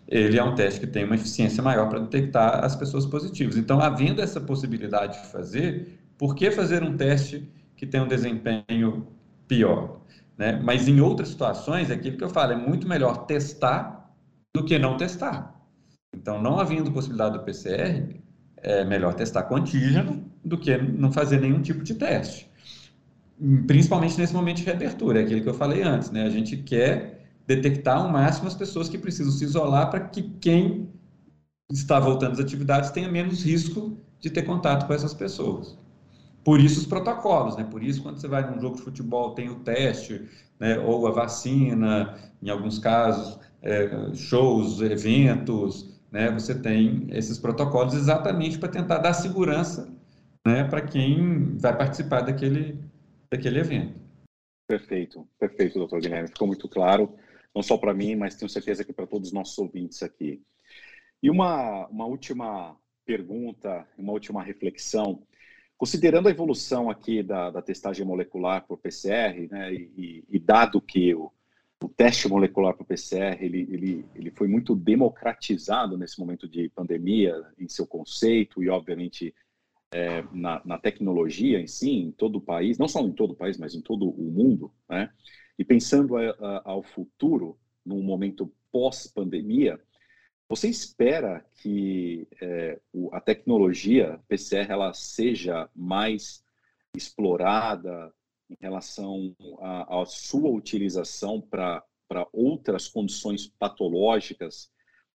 ele 0.07 0.39
é 0.39 0.45
um 0.45 0.55
teste 0.55 0.81
que 0.81 0.87
tem 0.87 1.05
uma 1.05 1.17
eficiência 1.17 1.63
maior 1.63 1.89
para 1.89 1.99
detectar 1.99 2.65
as 2.65 2.77
pessoas 2.77 3.07
positivas. 3.07 3.57
Então, 3.57 3.81
havendo 3.81 4.21
essa 4.21 4.41
possibilidade 4.41 5.21
de 5.21 5.29
fazer, 5.29 5.99
por 6.19 6.35
que 6.35 6.51
fazer 6.51 6.83
um 6.83 6.97
teste 6.97 7.49
que 7.77 7.87
tem 7.87 8.01
um 8.01 8.07
desempenho 8.07 9.09
pior? 9.49 10.02
Né? 10.43 10.61
Mas 10.61 10.89
em 10.89 11.01
outras 11.01 11.29
situações, 11.29 11.89
é 11.89 11.95
aquilo 11.95 12.17
que 12.17 12.25
eu 12.25 12.29
falo, 12.29 12.51
é 12.51 12.57
muito 12.57 12.89
melhor 12.89 13.27
testar 13.27 14.13
do 14.53 14.65
que 14.65 14.77
não 14.77 14.97
testar. 14.97 15.55
Então, 16.13 16.43
não 16.43 16.59
havendo 16.59 16.91
possibilidade 16.91 17.39
do 17.39 17.45
PCR, 17.45 18.21
é 18.57 18.85
melhor 18.85 19.15
testar 19.15 19.45
com 19.45 19.55
antígeno 19.55 20.25
do 20.45 20.59
que 20.59 20.77
não 20.77 21.13
fazer 21.13 21.41
nenhum 21.41 21.63
tipo 21.63 21.85
de 21.85 21.95
teste. 21.95 22.51
Principalmente 23.69 24.19
nesse 24.19 24.35
momento 24.35 24.57
de 24.57 24.65
reabertura, 24.65 25.21
é 25.21 25.23
aquilo 25.23 25.43
que 25.43 25.49
eu 25.49 25.55
falei 25.55 25.83
antes, 25.83 26.11
né? 26.11 26.25
A 26.25 26.31
gente 26.31 26.57
quer 26.57 27.25
detectar 27.47 27.99
ao 27.99 28.09
máximo 28.09 28.49
as 28.49 28.55
pessoas 28.55 28.89
que 28.89 28.99
precisam 28.99 29.33
se 29.33 29.45
isolar 29.45 29.91
para 29.91 30.01
que 30.01 30.23
quem 30.41 30.89
está 31.71 32.01
voltando 32.01 32.33
às 32.33 32.41
atividades 32.41 32.91
tenha 32.91 33.09
menos 33.09 33.45
risco 33.45 33.97
de 34.19 34.29
ter 34.29 34.43
contato 34.43 34.89
com 34.89 34.93
essas 34.93 35.15
pessoas. 35.15 35.79
Por 36.45 36.61
isso 36.61 36.81
os 36.81 36.87
protocolos, 36.87 37.57
né? 37.57 37.65
Por 37.65 37.83
isso 37.83 38.03
quando 38.03 38.21
você 38.21 38.29
vai 38.29 38.49
num 38.49 38.61
jogo 38.61 38.77
de 38.77 38.83
futebol 38.83 39.35
tem 39.35 39.49
o 39.49 39.61
teste, 39.61 40.29
né? 40.59 40.79
Ou 40.79 41.07
a 41.07 41.11
vacina, 41.11 42.19
em 42.43 42.51
alguns 42.51 42.79
casos, 42.79 43.39
é, 43.61 44.15
shows, 44.15 44.81
eventos, 44.81 46.01
né? 46.11 46.31
Você 46.33 46.55
tem 46.55 47.07
esses 47.11 47.39
protocolos 47.39 47.95
exatamente 47.95 48.59
para 48.59 48.69
tentar 48.69 48.99
dar 48.99 49.13
segurança, 49.13 49.93
né? 50.47 50.65
Para 50.65 50.83
quem 50.83 51.57
vai 51.59 51.77
participar 51.77 52.23
daquele 52.23 52.79
daquele 53.31 53.61
evento. 53.61 53.99
Perfeito, 54.69 55.27
perfeito, 55.39 55.79
doutor 55.79 56.01
Guilherme. 56.01 56.29
Ficou 56.29 56.47
muito 56.47 56.69
claro 56.69 57.15
não 57.55 57.63
só 57.63 57.77
para 57.77 57.95
mim, 57.95 58.17
mas 58.17 58.35
tenho 58.35 58.49
certeza 58.49 58.85
que 58.85 58.93
para 58.93 59.07
todos 59.07 59.29
os 59.29 59.35
nossos 59.35 59.57
ouvintes 59.59 60.03
aqui. 60.03 60.43
E 61.23 61.31
uma, 61.31 61.87
uma 61.89 62.07
última 62.07 62.77
pergunta, 63.05 63.87
uma 63.97 64.13
última 64.13 64.43
reflexão. 64.43 65.23
Considerando 65.77 66.29
a 66.29 66.31
evolução 66.31 66.89
aqui 66.89 67.23
da, 67.23 67.51
da 67.51 67.61
testagem 67.61 68.07
molecular 68.07 68.65
por 68.67 68.79
PCR, 68.79 69.49
né, 69.51 69.75
e, 69.75 70.25
e 70.29 70.39
dado 70.39 70.81
que 70.81 71.15
o, 71.15 71.33
o, 71.83 71.89
teste 71.89 72.29
molecular 72.29 72.75
por 72.75 72.87
PCR 72.87 73.43
ele, 73.43 73.67
ele, 73.71 74.07
ele 74.15 74.31
foi 74.31 74.47
muito 74.47 74.77
democratizado 74.77 75.99
nesse 75.99 76.21
momento 76.21 76.49
de 76.49 76.69
pandemia, 76.69 77.35
em 77.59 77.69
seu 77.69 77.87
conceito 77.87 78.63
e, 78.63 78.69
obviamente, 78.69 79.35
é, 79.93 80.25
na, 80.33 80.63
na, 80.65 80.79
tecnologia 80.79 81.61
em 81.61 81.67
si, 81.67 81.91
em 81.91 82.13
todo 82.13 82.37
o 82.37 82.41
país, 82.41 82.79
não 82.79 82.89
só 82.89 83.01
em 83.01 83.13
todo 83.13 83.33
o 83.33 83.37
país, 83.37 83.59
mas 83.59 83.75
em 83.75 83.81
todo 83.81 84.09
o 84.09 84.31
mundo, 84.31 84.73
né? 84.89 85.11
E 85.59 85.65
pensando 85.65 86.17
a, 86.17 86.31
a, 86.31 86.63
ao 86.65 86.83
futuro, 86.83 87.59
num 87.85 88.03
momento 88.03 88.51
pós-pandemia, 88.73 89.79
você 90.53 90.69
espera 90.69 91.43
que 91.63 92.29
é, 92.39 92.79
a 93.11 93.21
tecnologia 93.23 94.21
PCR 94.29 94.71
ela 94.71 94.93
seja 94.93 95.67
mais 95.75 96.45
explorada 96.95 98.13
em 98.51 98.57
relação 98.61 99.35
à 99.89 100.05
sua 100.05 100.51
utilização 100.51 101.41
para 101.41 101.83
outras 102.35 102.87
condições 102.87 103.47
patológicas 103.59 104.71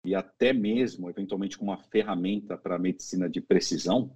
e 0.04 0.14
até 0.14 0.52
mesmo, 0.52 1.10
eventualmente, 1.10 1.58
como 1.58 1.72
uma 1.72 1.82
ferramenta 1.82 2.56
para 2.56 2.76
a 2.76 2.78
medicina 2.78 3.28
de 3.28 3.40
precisão? 3.40 4.12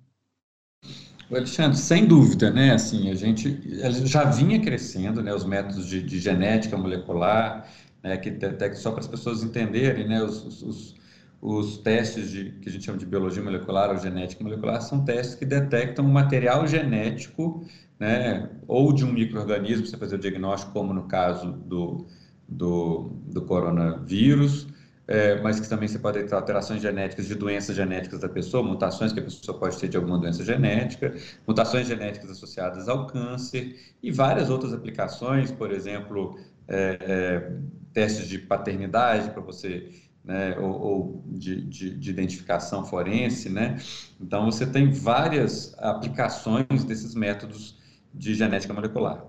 Alexandre, 1.28 1.78
sem 1.78 2.06
dúvida, 2.06 2.52
né? 2.52 2.74
Assim, 2.74 3.10
a 3.10 3.14
gente 3.16 3.60
já 4.06 4.22
vinha 4.22 4.60
crescendo, 4.62 5.20
né? 5.20 5.34
Os 5.34 5.44
métodos 5.44 5.88
de, 5.88 6.00
de 6.00 6.20
genética 6.20 6.76
molecular, 6.76 7.68
né? 8.04 8.16
Que 8.18 8.28
até 8.28 8.72
só 8.74 8.92
para 8.92 9.00
as 9.00 9.08
pessoas 9.08 9.42
entenderem, 9.42 10.06
né? 10.06 10.22
Os, 10.22 10.62
os, 10.62 10.97
os, 11.40 11.78
testes 11.78 12.30
de, 12.30 12.50
que 12.60 12.68
a 12.68 12.72
gente 12.72 12.84
chama 12.84 12.98
de 12.98 13.06
biologia 13.06 13.42
molecular 13.42 13.90
ou 13.90 13.98
genética 13.98 14.42
molecular 14.42 14.80
são 14.82 15.04
testes 15.04 15.34
que 15.36 15.44
detectam 15.44 16.04
o 16.04 16.08
material 16.08 16.66
genético, 16.66 17.64
né? 17.98 18.50
Ou 18.66 18.92
de 18.92 19.04
um 19.04 19.12
microorganismo, 19.12 19.86
você 19.86 19.96
fazer 19.96 20.16
o 20.16 20.18
diagnóstico, 20.18 20.72
como 20.72 20.92
no 20.92 21.04
caso 21.04 21.52
do, 21.52 22.06
do, 22.48 23.10
do 23.26 23.42
coronavírus, 23.42 24.66
é, 25.06 25.40
mas 25.40 25.58
que 25.58 25.68
também 25.68 25.88
você 25.88 25.98
pode 25.98 26.22
ter 26.22 26.34
alterações 26.34 26.82
genéticas 26.82 27.26
de 27.26 27.34
doenças 27.34 27.74
genéticas 27.74 28.20
da 28.20 28.28
pessoa, 28.28 28.62
mutações 28.62 29.12
que 29.12 29.20
a 29.20 29.22
pessoa 29.22 29.58
pode 29.58 29.78
ter 29.78 29.88
de 29.88 29.96
alguma 29.96 30.18
doença 30.18 30.44
genética, 30.44 31.14
mutações 31.46 31.86
genéticas 31.86 32.30
associadas 32.30 32.88
ao 32.88 33.06
câncer 33.06 33.74
e 34.02 34.10
várias 34.12 34.50
outras 34.50 34.74
aplicações, 34.74 35.50
por 35.50 35.72
exemplo, 35.72 36.38
é, 36.68 36.98
é, 37.00 37.52
testes 37.94 38.28
de 38.28 38.38
paternidade 38.38 39.30
para 39.30 39.40
você, 39.40 39.88
né, 40.28 40.58
ou, 40.58 40.70
ou 40.70 41.24
de, 41.26 41.62
de, 41.62 41.96
de, 41.96 42.10
identificação 42.10 42.84
forense, 42.84 43.48
né? 43.48 43.78
Então 44.20 44.44
você 44.44 44.66
tem 44.66 44.92
várias 44.92 45.74
aplicações 45.78 46.84
desses 46.84 47.14
métodos 47.14 47.78
de 48.12 48.34
genética 48.34 48.74
molecular. 48.74 49.24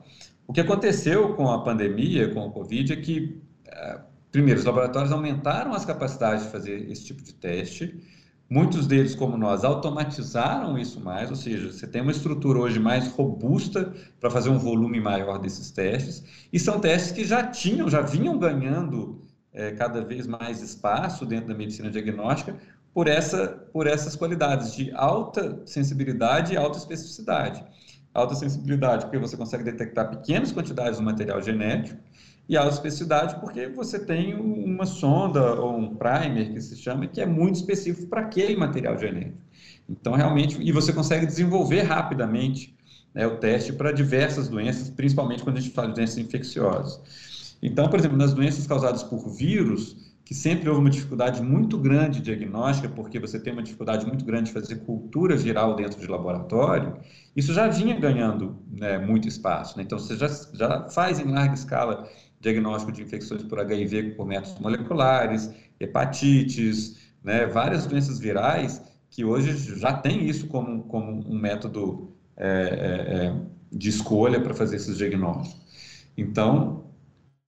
O 0.46 0.52
que 0.52 0.60
aconteceu 0.60 1.36
com 1.36 1.50
a 1.50 1.64
pandemia, 1.64 2.34
com 2.34 2.46
o 2.46 2.52
Covid, 2.52 2.92
é 2.92 2.96
que 2.98 3.42
é, 3.66 4.02
primeiro, 4.30 4.60
os 4.60 4.66
laboratórios 4.66 5.14
aumentaram 5.14 5.74
as 5.74 5.86
capacidades 5.86 6.44
de 6.44 6.52
fazer 6.52 6.92
esse 6.92 7.06
tipo 7.06 7.24
de 7.24 7.34
teste, 7.34 7.98
Muitos 8.52 8.88
deles, 8.88 9.14
como 9.14 9.38
nós, 9.38 9.64
automatizaram 9.64 10.76
isso 10.76 11.00
mais, 11.00 11.30
ou 11.30 11.36
seja, 11.36 11.72
você 11.72 11.86
tem 11.86 12.02
uma 12.02 12.12
estrutura 12.12 12.58
hoje 12.58 12.80
mais 12.80 13.08
robusta 13.10 13.94
para 14.20 14.32
fazer 14.32 14.50
um 14.50 14.58
volume 14.58 15.00
maior 15.00 15.38
desses 15.38 15.70
testes, 15.70 16.24
e 16.52 16.60
são 16.60 16.80
testes 16.80 17.12
que 17.12 17.24
já 17.24 17.46
tinham, 17.46 17.88
já 17.88 18.02
vinham 18.02 18.40
ganhando 18.40 19.22
é, 19.54 19.72
cada 19.72 20.04
vez 20.04 20.28
mais 20.28 20.62
espaço 20.62 21.26
dentro 21.26 21.48
da 21.48 21.56
medicina 21.56 21.90
diagnóstica 21.90 22.56
por, 22.94 23.08
essa, 23.08 23.48
por 23.72 23.88
essas 23.88 24.16
qualidades 24.16 24.74
de 24.74 24.92
alta 24.94 25.62
sensibilidade 25.66 26.54
e 26.54 26.58
alta 26.58 26.78
especificidade. 26.78 27.64
Alta 28.14 28.36
sensibilidade 28.36 29.06
porque 29.06 29.20
você 29.20 29.38
consegue 29.38 29.64
detectar 29.64 30.10
pequenas 30.10 30.52
quantidades 30.52 30.98
do 30.98 31.04
material 31.04 31.42
genético, 31.42 32.00
e 32.50 32.58
alta 32.58 32.74
especificidade 32.74 33.40
porque 33.40 33.68
você 33.68 34.00
tem 34.00 34.34
uma 34.34 34.88
sonda 34.88 35.54
ou 35.62 35.78
um 35.78 35.96
primer 35.96 36.52
que 36.52 36.60
se 36.60 36.76
chama 36.76 37.06
que 37.06 37.22
é 37.22 37.26
muito 37.26 37.58
específico 37.58 38.08
para 38.08 38.22
aquele 38.22 38.58
material 38.58 38.98
genético. 38.98 39.38
Então 39.88 40.14
realmente 40.14 40.60
e 40.60 40.72
você 40.72 40.92
consegue 40.92 41.28
desenvolver 41.28 41.84
rapidamente 41.84 42.76
né, 43.14 43.28
o 43.28 43.38
teste 43.38 43.72
para 43.72 43.92
diversas 43.92 44.50
doenças, 44.50 44.90
principalmente 44.90 45.44
quando 45.44 45.58
a 45.58 45.62
gente 45.62 45.74
fala 45.74 45.90
de 45.90 45.94
doenças 45.96 46.18
infecciosas. 46.18 47.29
Então, 47.62 47.90
por 47.90 48.00
exemplo, 48.00 48.18
nas 48.18 48.34
doenças 48.34 48.66
causadas 48.66 49.04
por 49.04 49.30
vírus, 49.30 50.10
que 50.24 50.34
sempre 50.34 50.70
houve 50.70 50.82
uma 50.82 50.90
dificuldade 50.90 51.42
muito 51.42 51.78
grande 51.78 52.22
diagnóstica, 52.22 52.88
porque 52.88 53.20
você 53.20 53.40
tem 53.40 53.52
uma 53.52 53.64
dificuldade 53.64 54.06
muito 54.06 54.24
grande 54.24 54.46
de 54.46 54.54
fazer 54.54 54.76
cultura 54.78 55.36
viral 55.36 55.76
dentro 55.76 56.00
de 56.00 56.08
laboratório, 56.08 56.98
isso 57.36 57.54
já 57.54 57.68
vinha 57.68 58.00
ganhando 58.00 58.58
né, 58.72 58.98
muito 59.00 59.28
espaço. 59.28 59.78
Né? 59.78 59.84
Então, 59.84 59.98
você 59.98 60.16
já, 60.16 60.28
já 60.54 60.88
faz 60.90 61.20
em 61.20 61.32
larga 61.32 61.56
escala 61.56 62.08
diagnóstico 62.40 62.92
de 62.92 63.02
infecções 63.02 63.44
por 63.44 63.60
HIV 63.60 64.12
por 64.12 64.26
métodos 64.26 64.60
moleculares, 64.60 65.52
hepatites, 65.80 66.98
né, 67.24 67.46
várias 67.46 67.86
doenças 67.86 68.20
virais 68.20 68.82
que 69.10 69.26
hoje 69.26 69.78
já 69.80 69.94
tem 69.94 70.28
isso 70.28 70.48
como, 70.48 70.84
como 70.84 71.28
um 71.28 71.38
método 71.38 72.14
é, 72.38 72.48
é, 72.48 73.26
é 73.26 73.36
de 73.72 73.90
escolha 73.90 74.40
para 74.40 74.54
fazer 74.54 74.76
esses 74.76 74.98
diagnósticos. 74.98 75.60
Então, 76.18 76.89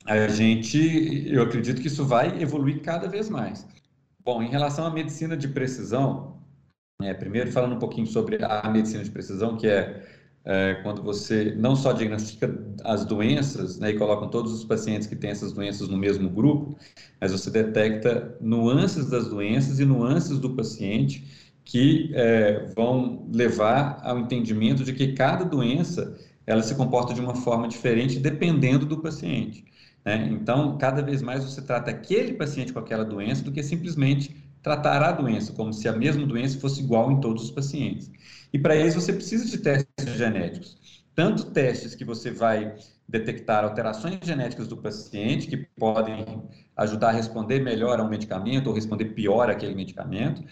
a 0.06 0.28
gente, 0.28 1.28
eu 1.28 1.44
acredito 1.44 1.82
que 1.82 1.88
isso 1.88 2.06
vai 2.06 2.42
evoluir 2.42 2.82
cada 2.82 3.08
vez 3.08 3.30
mais. 3.30 3.68
Bom, 4.24 4.42
em 4.42 4.50
relação 4.50 4.86
à 4.86 4.90
medicina 4.92 5.36
de 5.36 5.48
precisão, 5.48 6.40
é, 7.02 7.14
primeiro 7.14 7.52
falando 7.52 7.76
um 7.76 7.80
pouquinho 7.80 8.08
sobre 8.08 8.44
a 8.44 8.70
medicina 8.70 9.04
de 9.04 9.10
precisão, 9.10 9.58
que 9.58 9.68
é 9.68 10.06
é, 10.44 10.76
quando 10.82 11.04
você 11.04 11.54
não 11.56 11.76
só 11.76 11.92
diagnostica 11.94 12.52
as 12.84 13.06
doenças 13.06 13.78
né, 13.78 13.92
e 13.92 13.98
coloca 13.98 14.28
todos 14.28 14.52
os 14.54 14.64
pacientes 14.64 15.08
que 15.08 15.16
têm 15.16 15.30
essas 15.30 15.52
doenças 15.52 15.88
no 15.88 15.98
mesmo 15.98 16.30
grupo, 16.30 16.76
mas 17.20 17.32
você 17.32 17.52
detecta 17.52 18.36
nuances 18.42 19.08
das 19.08 19.28
doenças 19.28 19.80
e 19.80 19.86
nuances 19.86 20.40
do 20.40 20.56
paciente 20.56 21.24
que 21.64 22.12
é, 22.16 22.66
vão 22.76 23.30
levar 23.32 24.00
ao 24.04 24.18
entendimento 24.18 24.84
de 24.84 24.94
que 24.94 25.14
cada 25.14 25.46
doença 25.46 26.18
ela 26.48 26.64
se 26.64 26.74
comporta 26.74 27.14
de 27.14 27.22
uma 27.22 27.36
forma 27.36 27.68
diferente 27.68 28.20
dependendo 28.20 28.86
do 28.86 28.98
paciente. 28.98 29.64
Né? 30.04 30.30
Então, 30.32 30.78
cada 30.78 31.02
vez 31.02 31.22
mais 31.22 31.44
você 31.44 31.62
trata 31.62 31.92
aquele 31.92 32.34
paciente 32.34 32.74
com 32.74 32.80
aquela 32.80 33.06
doença 33.06 33.44
do 33.44 33.52
que 33.52 33.62
simplesmente 33.64 34.36
tratar 34.62 35.02
a 35.02 35.12
doença, 35.12 35.54
como 35.54 35.74
se 35.74 35.88
a 35.88 35.94
mesma 35.94 36.26
doença 36.26 36.60
fosse 36.60 36.82
igual 36.82 37.12
em 37.12 37.20
todos 37.20 37.44
os 37.44 37.52
pacientes. 37.52 38.12
E 38.54 38.60
para 38.60 38.76
isso 38.76 39.00
você 39.00 39.14
precisa 39.14 39.46
de 39.46 39.58
testes 39.58 40.18
genéticos. 40.18 40.78
Tanto 41.16 41.52
testes 41.52 41.96
que 41.96 42.06
você 42.06 42.32
vai 42.32 42.76
detectar 43.08 43.64
alterações 43.64 44.20
genéticas 44.24 44.68
do 44.68 44.78
paciente, 44.78 45.48
que 45.48 45.58
podem 45.78 46.44
ajudar 46.78 47.10
a 47.10 47.12
responder 47.12 47.60
melhor 47.60 48.00
a 48.00 48.04
um 48.04 48.10
medicamento 48.10 48.68
ou 48.68 48.74
responder 48.74 49.06
pior 49.06 49.50
àquele 49.50 49.76
medicamento, 49.76 50.44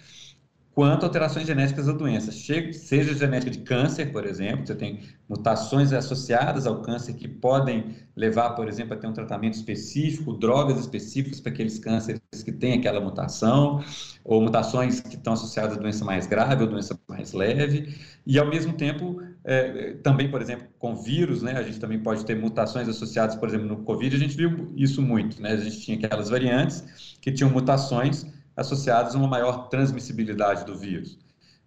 quanto 0.79 1.03
alterações 1.05 1.45
genéticas 1.45 1.87
da 1.87 1.91
doença, 1.91 2.31
seja 2.31 3.13
genética 3.13 3.51
de 3.51 3.59
câncer, 3.59 4.13
por 4.13 4.25
exemplo, 4.25 4.65
você 4.65 4.73
tem 4.73 5.01
mutações 5.27 5.91
associadas 5.91 6.65
ao 6.65 6.81
câncer 6.81 7.15
que 7.15 7.27
podem 7.27 7.97
levar, 8.15 8.51
por 8.51 8.65
exemplo, 8.65 8.93
a 8.93 8.97
ter 8.97 9.05
um 9.05 9.11
tratamento 9.11 9.55
específico, 9.55 10.31
drogas 10.31 10.79
específicas 10.79 11.41
para 11.41 11.51
aqueles 11.51 11.79
cânceres 11.79 12.21
que 12.45 12.53
têm 12.53 12.75
aquela 12.75 13.01
mutação, 13.01 13.83
ou 14.23 14.41
mutações 14.41 15.01
que 15.01 15.17
estão 15.17 15.33
associadas 15.33 15.77
a 15.77 15.81
doença 15.81 16.05
mais 16.05 16.25
grave 16.27 16.63
ou 16.63 16.69
doença 16.69 16.97
mais 17.09 17.33
leve, 17.33 17.93
e 18.25 18.39
ao 18.39 18.47
mesmo 18.47 18.71
tempo, 18.71 19.21
é, 19.43 19.95
também, 19.95 20.31
por 20.31 20.41
exemplo, 20.41 20.65
com 20.79 20.95
vírus, 20.95 21.41
né, 21.41 21.57
a 21.57 21.63
gente 21.63 21.77
também 21.77 21.99
pode 21.99 22.23
ter 22.25 22.35
mutações 22.35 22.87
associadas, 22.87 23.35
por 23.35 23.49
exemplo, 23.49 23.67
no 23.67 23.83
Covid, 23.83 24.15
a 24.15 24.19
gente 24.19 24.37
viu 24.37 24.71
isso 24.77 25.01
muito, 25.01 25.41
né, 25.41 25.51
a 25.51 25.57
gente 25.57 25.81
tinha 25.81 25.97
aquelas 25.97 26.29
variantes 26.29 27.17
que 27.19 27.33
tinham 27.33 27.49
mutações 27.49 28.25
associadas 28.59 29.15
a 29.15 29.17
uma 29.17 29.27
maior 29.27 29.69
transmissibilidade 29.69 30.65
do 30.65 30.77
vírus. 30.77 31.17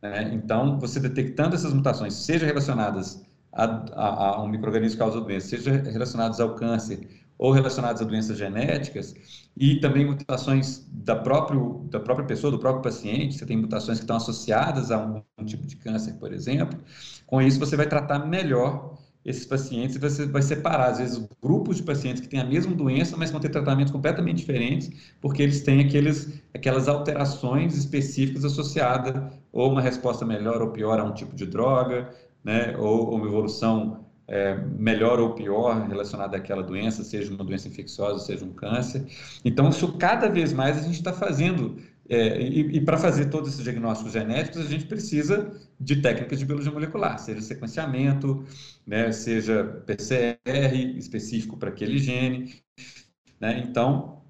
Né? 0.01 0.31
Então, 0.33 0.79
você 0.79 1.01
detectando 1.01 1.55
essas 1.55 1.73
mutações, 1.73 2.15
seja 2.15 2.45
relacionadas 2.45 3.23
a, 3.53 3.65
a, 3.65 4.29
a 4.37 4.43
um 4.43 4.49
microorganismo 4.49 4.97
que 4.97 4.99
causa 4.99 5.21
doença, 5.21 5.49
seja 5.49 5.71
relacionadas 5.71 6.41
ao 6.41 6.55
câncer 6.55 7.09
ou 7.39 7.51
relacionadas 7.51 8.01
a 8.01 8.05
doenças 8.05 8.39
genéticas, 8.39 9.15
e 9.57 9.81
também 9.81 10.07
mutações 10.07 10.87
da, 10.91 11.17
próprio, 11.17 11.87
da 11.91 11.99
própria 11.99 12.27
pessoa, 12.27 12.51
do 12.51 12.59
próprio 12.59 12.83
paciente, 12.83 13.37
você 13.37 13.45
tem 13.45 13.57
mutações 13.57 13.99
que 13.99 14.05
estão 14.05 14.17
associadas 14.17 14.91
a 14.91 14.99
um, 14.99 15.23
um 15.37 15.45
tipo 15.45 15.67
de 15.67 15.77
câncer, 15.77 16.15
por 16.15 16.33
exemplo, 16.33 16.79
com 17.27 17.43
isso 17.43 17.59
você 17.59 17.77
vai 17.77 17.87
tratar 17.87 18.21
melhor 18.21 18.92
esses 19.25 19.47
pacientes, 19.47 19.97
você 19.97 20.27
vai 20.27 20.43
separar, 20.43 20.91
às 20.91 20.99
vezes, 20.99 21.29
grupos 21.41 21.77
de 21.77 21.85
pacientes 21.85 22.21
que 22.21 22.29
têm 22.29 22.41
a 22.41 22.45
mesma 22.45 22.75
doença, 22.75 23.17
mas 23.17 23.31
vão 23.31 23.41
ter 23.41 23.51
tratamentos 23.51 23.93
completamente 23.93 24.39
diferentes, 24.39 24.91
porque 25.21 25.43
eles 25.43 25.61
têm 25.61 25.81
aqueles, 25.81 26.43
aquelas 26.53 26.89
alterações 26.89 27.77
específicas 27.77 28.45
associadas, 28.45 29.15
ou 29.53 29.71
uma 29.71 29.81
resposta 29.81 30.25
melhor 30.25 30.61
ou 30.61 30.71
pior 30.71 30.99
a 30.99 31.05
um 31.05 31.13
tipo 31.13 31.37
de 31.37 31.47
droga, 31.47 32.11
né, 32.43 32.77
ou, 32.77 33.11
ou 33.11 33.17
uma 33.17 33.27
evolução 33.27 34.05
é, 34.27 34.57
melhor 34.57 35.21
ou 35.21 35.35
pior 35.35 35.87
relacionada 35.87 36.37
àquela 36.37 36.63
doença, 36.63 37.05
seja 37.05 37.33
uma 37.33 37.45
doença 37.45 37.69
infecciosa, 37.69 38.25
seja 38.25 38.45
um 38.45 38.53
câncer. 38.53 39.07
Então, 39.45 39.69
isso 39.69 39.93
cada 39.99 40.29
vez 40.29 40.53
mais 40.53 40.79
a 40.79 40.83
gente 40.83 40.95
está 40.95 41.13
fazendo 41.13 41.77
é, 42.09 42.41
e, 42.41 42.77
e 42.77 42.81
para 42.81 42.99
fazer 42.99 43.27
todos 43.27 43.51
esses 43.51 43.63
diagnósticos 43.63 44.13
genéticos, 44.13 44.61
a 44.61 44.69
gente 44.69 44.87
precisa 44.87 45.53
de 45.79 46.03
técnicas 46.03 46.39
de 46.39 46.45
biologia 46.45 46.73
molecular, 46.73 47.19
seja 47.19 47.41
sequenciamento, 47.41 48.45
né, 48.87 49.13
seja 49.13 49.65
PCR 49.87 50.75
específico 50.97 51.57
para 51.57 51.71
aquele 51.71 51.99
gene. 51.99 52.63
Né? 53.41 53.65
Então, 53.67 54.23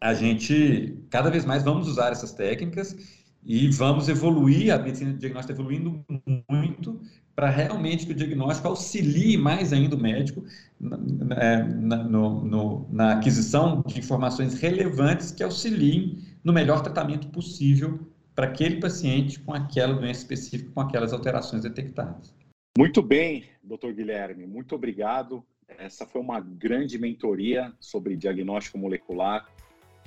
a 0.00 0.14
gente, 0.14 0.98
cada 1.10 1.30
vez 1.30 1.44
mais, 1.44 1.62
vamos 1.62 1.88
usar 1.88 2.10
essas 2.10 2.32
técnicas 2.32 2.96
e 3.44 3.68
vamos 3.68 4.08
evoluir, 4.08 4.72
a 4.72 4.78
medicina 4.78 5.12
de 5.12 5.18
diagnóstico 5.18 5.52
está 5.52 5.62
evoluindo 5.62 6.04
muito 6.48 7.00
para 7.34 7.48
realmente 7.48 8.06
que 8.06 8.12
o 8.12 8.14
diagnóstico 8.14 8.68
auxilie 8.68 9.36
mais 9.36 9.72
ainda 9.72 9.96
o 9.96 10.00
médico 10.00 10.44
na, 10.78 10.98
é, 11.36 11.62
na, 11.62 11.96
no, 12.04 12.44
no, 12.44 12.88
na 12.90 13.12
aquisição 13.14 13.82
de 13.86 13.98
informações 13.98 14.54
relevantes 14.54 15.30
que 15.30 15.42
auxiliem 15.42 16.18
no 16.44 16.52
melhor 16.52 16.82
tratamento 16.82 17.28
possível 17.28 18.00
para 18.34 18.46
aquele 18.46 18.80
paciente 18.80 19.38
com 19.40 19.52
aquela 19.52 19.94
doença 19.94 20.20
específica, 20.20 20.70
com 20.72 20.80
aquelas 20.80 21.12
alterações 21.12 21.62
detectadas. 21.62 22.34
Muito 22.76 23.02
bem, 23.02 23.44
doutor 23.62 23.92
Guilherme, 23.92 24.46
muito 24.46 24.74
obrigado. 24.74 25.44
Essa 25.78 26.06
foi 26.06 26.20
uma 26.20 26.40
grande 26.40 26.98
mentoria 26.98 27.72
sobre 27.78 28.16
diagnóstico 28.16 28.78
molecular, 28.78 29.46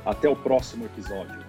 Até 0.06 0.28
o 0.28 0.36
próximo 0.36 0.84
episódio. 0.86 1.49